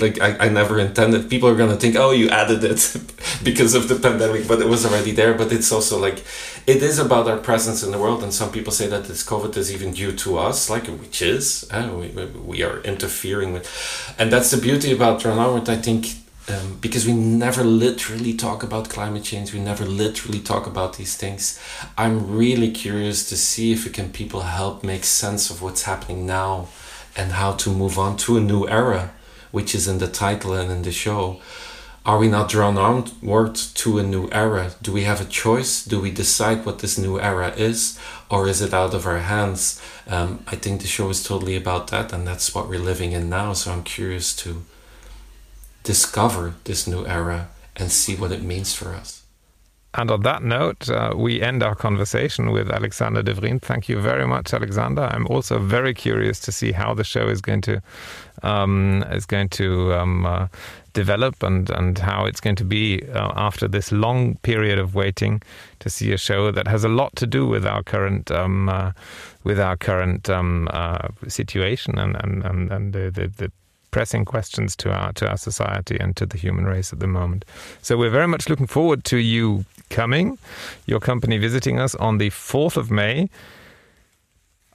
like 0.00 0.20
I, 0.20 0.46
I 0.46 0.48
never 0.48 0.78
intended. 0.78 1.28
People 1.28 1.48
are 1.48 1.54
gonna 1.54 1.76
think, 1.76 1.96
oh, 1.96 2.10
you 2.10 2.30
added 2.30 2.64
it 2.64 2.96
because 3.42 3.74
of 3.74 3.88
the 3.88 3.96
pandemic, 3.96 4.48
but 4.48 4.60
it 4.60 4.68
was 4.68 4.86
already 4.86 5.12
there. 5.12 5.34
But 5.34 5.52
it's 5.52 5.70
also 5.70 5.98
like 5.98 6.24
it 6.66 6.82
is 6.82 6.98
about 6.98 7.28
our 7.28 7.36
presence 7.36 7.82
in 7.82 7.90
the 7.90 7.98
world, 7.98 8.22
and 8.22 8.32
some 8.32 8.50
people 8.50 8.72
say 8.72 8.86
that 8.86 9.04
this 9.04 9.26
COVID 9.26 9.56
is 9.56 9.72
even 9.72 9.92
due 9.92 10.12
to 10.12 10.38
us, 10.38 10.70
like 10.70 10.86
which 10.86 11.20
is 11.20 11.68
uh, 11.70 11.90
we, 11.94 12.08
we 12.08 12.62
are 12.62 12.80
interfering 12.80 13.52
with, 13.52 13.68
and 14.18 14.32
that's 14.32 14.50
the 14.50 14.56
beauty 14.56 14.92
about 14.92 15.24
Onward. 15.26 15.68
I 15.68 15.76
think 15.76 16.06
um, 16.50 16.78
because 16.80 17.06
we 17.06 17.12
never 17.12 17.62
literally 17.62 18.34
talk 18.34 18.62
about 18.62 18.88
climate 18.88 19.24
change, 19.24 19.52
we 19.52 19.60
never 19.60 19.84
literally 19.84 20.40
talk 20.40 20.66
about 20.66 20.96
these 20.96 21.16
things. 21.16 21.60
I'm 21.96 22.36
really 22.36 22.70
curious 22.70 23.28
to 23.28 23.36
see 23.36 23.72
if 23.72 23.86
it 23.86 23.94
can 23.94 24.10
people 24.10 24.42
help 24.42 24.82
make 24.82 25.04
sense 25.04 25.50
of 25.50 25.62
what's 25.62 25.84
happening 25.84 26.26
now 26.26 26.68
and 27.16 27.32
how 27.32 27.52
to 27.52 27.70
move 27.70 27.98
on 27.98 28.16
to 28.18 28.36
a 28.36 28.40
new 28.40 28.68
era, 28.68 29.12
which 29.50 29.74
is 29.74 29.88
in 29.88 29.98
the 29.98 30.08
title 30.08 30.52
and 30.54 30.70
in 30.70 30.82
the 30.82 30.92
show. 30.92 31.40
Are 32.06 32.18
we 32.18 32.28
not 32.28 32.48
drawn 32.48 32.78
onward 32.78 33.54
to 33.54 33.98
a 33.98 34.02
new 34.02 34.28
era? 34.32 34.72
Do 34.80 34.90
we 34.90 35.02
have 35.02 35.20
a 35.20 35.26
choice? 35.26 35.84
Do 35.84 36.00
we 36.00 36.10
decide 36.10 36.64
what 36.64 36.78
this 36.78 36.96
new 36.96 37.20
era 37.20 37.52
is, 37.56 37.98
or 38.30 38.48
is 38.48 38.62
it 38.62 38.72
out 38.72 38.94
of 38.94 39.06
our 39.06 39.18
hands? 39.18 39.80
Um, 40.06 40.42
I 40.46 40.56
think 40.56 40.80
the 40.80 40.86
show 40.86 41.10
is 41.10 41.22
totally 41.22 41.56
about 41.56 41.88
that, 41.88 42.12
and 42.12 42.26
that's 42.26 42.54
what 42.54 42.68
we're 42.68 42.78
living 42.78 43.12
in 43.12 43.28
now. 43.28 43.52
So 43.52 43.70
I'm 43.70 43.82
curious 43.82 44.34
to 44.36 44.64
discover 45.82 46.54
this 46.64 46.86
new 46.86 47.06
era 47.06 47.48
and 47.76 47.90
see 47.90 48.16
what 48.16 48.32
it 48.32 48.42
means 48.42 48.74
for 48.74 48.94
us. 48.94 49.20
And 49.94 50.08
on 50.12 50.22
that 50.22 50.44
note, 50.44 50.88
uh, 50.88 51.14
we 51.16 51.42
end 51.42 51.64
our 51.64 51.74
conversation 51.74 52.52
with 52.52 52.70
Alexander 52.70 53.24
Devriendt. 53.24 53.62
Thank 53.62 53.88
you 53.88 54.00
very 54.00 54.24
much, 54.24 54.54
Alexander. 54.54 55.02
I'm 55.02 55.26
also 55.26 55.58
very 55.58 55.94
curious 55.94 56.38
to 56.40 56.52
see 56.52 56.70
how 56.70 56.94
the 56.94 57.02
show 57.02 57.26
is 57.26 57.40
going 57.40 57.62
to 57.62 57.82
um, 58.42 59.04
is 59.10 59.26
going 59.26 59.48
to 59.50 59.92
um, 59.94 60.26
uh, 60.26 60.46
develop 60.92 61.42
and 61.42 61.70
and 61.70 61.98
how 61.98 62.24
it's 62.24 62.40
going 62.40 62.54
to 62.56 62.64
be 62.64 63.02
uh, 63.12 63.32
after 63.34 63.66
this 63.66 63.90
long 63.90 64.36
period 64.42 64.78
of 64.78 64.94
waiting 64.94 65.42
to 65.80 65.90
see 65.90 66.12
a 66.12 66.18
show 66.18 66.52
that 66.52 66.68
has 66.68 66.84
a 66.84 66.88
lot 66.88 67.16
to 67.16 67.26
do 67.26 67.44
with 67.44 67.66
our 67.66 67.82
current 67.82 68.30
um, 68.30 68.68
uh, 68.68 68.92
with 69.42 69.58
our 69.58 69.76
current 69.76 70.30
um, 70.30 70.68
uh, 70.70 71.08
situation 71.26 71.98
and 71.98 72.16
and 72.22 72.44
and, 72.44 72.70
and 72.70 72.92
the, 72.92 73.10
the, 73.10 73.26
the 73.26 73.52
pressing 73.90 74.24
questions 74.24 74.76
to 74.76 74.92
our 74.92 75.12
to 75.14 75.28
our 75.28 75.36
society 75.36 75.96
and 75.98 76.16
to 76.16 76.26
the 76.26 76.38
human 76.38 76.64
race 76.64 76.92
at 76.92 77.00
the 77.00 77.06
moment. 77.06 77.44
So 77.82 77.96
we're 77.96 78.10
very 78.10 78.28
much 78.28 78.48
looking 78.48 78.66
forward 78.66 79.04
to 79.04 79.18
you 79.18 79.64
coming, 79.90 80.38
your 80.86 81.00
company 81.00 81.38
visiting 81.38 81.78
us 81.78 81.94
on 81.96 82.18
the 82.18 82.30
4th 82.30 82.76
of 82.76 82.90
May. 82.90 83.28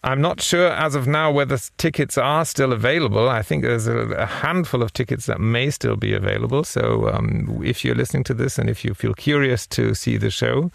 I'm 0.03 0.21
not 0.21 0.39
sure 0.39 0.67
as 0.67 0.93
of 0.93 1.07
now 1.07 1.31
whether 1.31 1.57
tickets 1.77 2.15
are 2.15 2.45
still 2.45 2.71
available. 2.73 3.27
I 3.27 3.41
think 3.41 3.63
there's 3.63 3.87
a, 3.87 3.97
a 4.11 4.27
handful 4.27 4.83
of 4.83 4.93
tickets 4.93 5.25
that 5.25 5.41
may 5.41 5.71
still 5.71 5.95
be 5.95 6.13
available. 6.13 6.63
So 6.63 7.09
um, 7.11 7.59
if 7.65 7.83
you're 7.83 7.95
listening 7.95 8.23
to 8.25 8.35
this 8.35 8.59
and 8.59 8.69
if 8.69 8.85
you 8.85 8.93
feel 8.93 9.15
curious 9.15 9.65
to 9.67 9.95
see 9.95 10.17
the 10.17 10.29
show, 10.29 10.69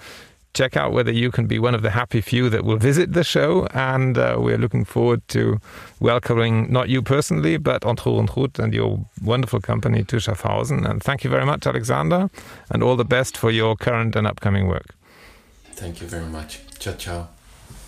check 0.54 0.76
out 0.76 0.92
whether 0.92 1.12
you 1.12 1.30
can 1.30 1.46
be 1.46 1.58
one 1.58 1.74
of 1.74 1.82
the 1.82 1.90
happy 1.90 2.20
few 2.20 2.50
that 2.50 2.64
will 2.64 2.76
visit 2.76 3.12
the 3.12 3.24
show. 3.24 3.66
And 3.72 4.18
uh, 4.18 4.36
we're 4.38 4.58
looking 4.58 4.84
forward 4.84 5.26
to 5.28 5.60
welcoming 6.00 6.70
not 6.72 6.88
you 6.88 7.02
personally, 7.02 7.56
but 7.56 7.82
Ontroerendgoed 7.82 8.58
and 8.58 8.74
your 8.74 9.04
wonderful 9.22 9.60
company 9.60 10.04
to 10.04 10.16
Schaffhausen. 10.16 10.88
And 10.88 11.02
thank 11.02 11.24
you 11.24 11.30
very 11.30 11.46
much, 11.46 11.66
Alexander, 11.66 12.30
and 12.70 12.82
all 12.82 12.96
the 12.96 13.04
best 13.04 13.36
for 13.36 13.50
your 13.50 13.76
current 13.76 14.16
and 14.16 14.26
upcoming 14.26 14.66
work. 14.66 14.94
Thank 15.74 16.00
you 16.00 16.06
very 16.08 16.28
much. 16.28 16.60
Ciao, 16.78 16.94
ciao. 16.94 17.28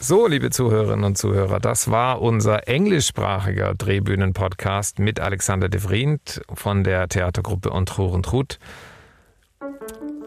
So, 0.01 0.27
liebe 0.27 0.51
Zuhörerinnen 0.51 1.05
und 1.05 1.17
Zuhörer, 1.17 1.61
das 1.61 1.89
war 1.89 2.21
unser 2.21 2.67
englischsprachiger 2.67 3.75
Drehbühnen-Podcast 3.77 4.99
mit 4.99 5.21
Alexander 5.21 5.69
de 5.69 5.81
Vriend 5.81 6.43
von 6.53 6.83
der 6.83 7.07
Theatergruppe 7.07 7.71
Ontroerendgoed. 7.71 8.59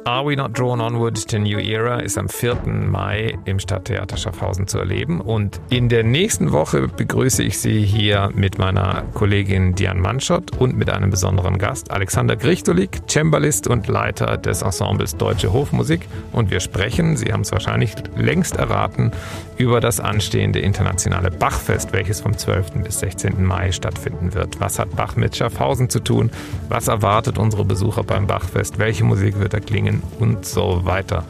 Are 0.07 0.23
We 0.23 0.35
Not 0.35 0.55
Drawn 0.55 0.81
Onward 0.81 1.27
to 1.29 1.39
New 1.39 1.57
Era 1.57 1.97
ist 1.97 2.15
am 2.19 2.29
4. 2.29 2.57
Mai 2.67 3.39
im 3.45 3.57
Stadttheater 3.57 4.17
Schaffhausen 4.17 4.67
zu 4.67 4.77
erleben. 4.77 5.19
Und 5.19 5.59
in 5.71 5.89
der 5.89 6.03
nächsten 6.03 6.51
Woche 6.51 6.87
begrüße 6.87 7.41
ich 7.41 7.57
Sie 7.57 7.81
hier 7.81 8.29
mit 8.35 8.59
meiner 8.59 9.01
Kollegin 9.15 9.73
Diane 9.73 9.99
Manschott 9.99 10.55
und 10.59 10.77
mit 10.77 10.91
einem 10.91 11.09
besonderen 11.09 11.57
Gast, 11.57 11.89
Alexander 11.89 12.35
Grichtolik, 12.35 13.01
Cembalist 13.09 13.65
und 13.65 13.87
Leiter 13.87 14.37
des 14.37 14.61
Ensembles 14.61 15.17
Deutsche 15.17 15.51
Hofmusik. 15.51 16.01
Und 16.33 16.51
wir 16.51 16.59
sprechen, 16.59 17.17
Sie 17.17 17.33
haben 17.33 17.41
es 17.41 17.51
wahrscheinlich 17.51 17.95
längst 18.15 18.57
erraten, 18.57 19.11
über 19.57 19.79
das 19.79 19.99
anstehende 19.99 20.59
internationale 20.59 21.31
Bachfest, 21.31 21.93
welches 21.93 22.21
vom 22.21 22.37
12. 22.37 22.83
bis 22.83 22.99
16. 22.99 23.43
Mai 23.43 23.71
stattfinden 23.71 24.35
wird. 24.35 24.59
Was 24.59 24.77
hat 24.77 24.95
Bach 24.95 25.15
mit 25.15 25.35
Schaffhausen 25.35 25.89
zu 25.89 25.99
tun? 25.99 26.29
Was 26.69 26.89
erwartet 26.89 27.39
unsere 27.39 27.65
Besucher 27.65 28.03
beim 28.03 28.27
Bachfest? 28.27 28.77
Welche 28.77 29.03
Musik 29.03 29.39
wird 29.39 29.53
da 29.53 29.59
klingen? 29.59 29.94
Und 30.19 30.45
so 30.45 30.85
weiter. 30.85 31.25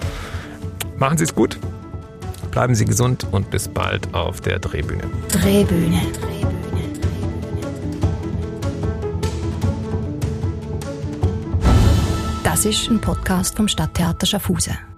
Machen 0.97 1.17
Sie 1.17 1.23
es 1.25 1.36
gut, 1.36 1.60
bleiben 2.51 2.75
Sie 2.75 2.86
gesund 2.86 3.28
und 3.32 3.49
bis 3.51 3.67
bald 3.67 4.13
auf 4.13 4.41
der 4.41 4.60
Drehbühne. 4.60 5.04
Drehbühne. 5.30 6.01
Das 12.43 12.63
ist 12.63 12.89
ein 12.89 13.01
Podcast 13.01 13.57
vom 13.57 13.68
Stadttheater 13.68 14.26
Schaffhausen. 14.26 14.94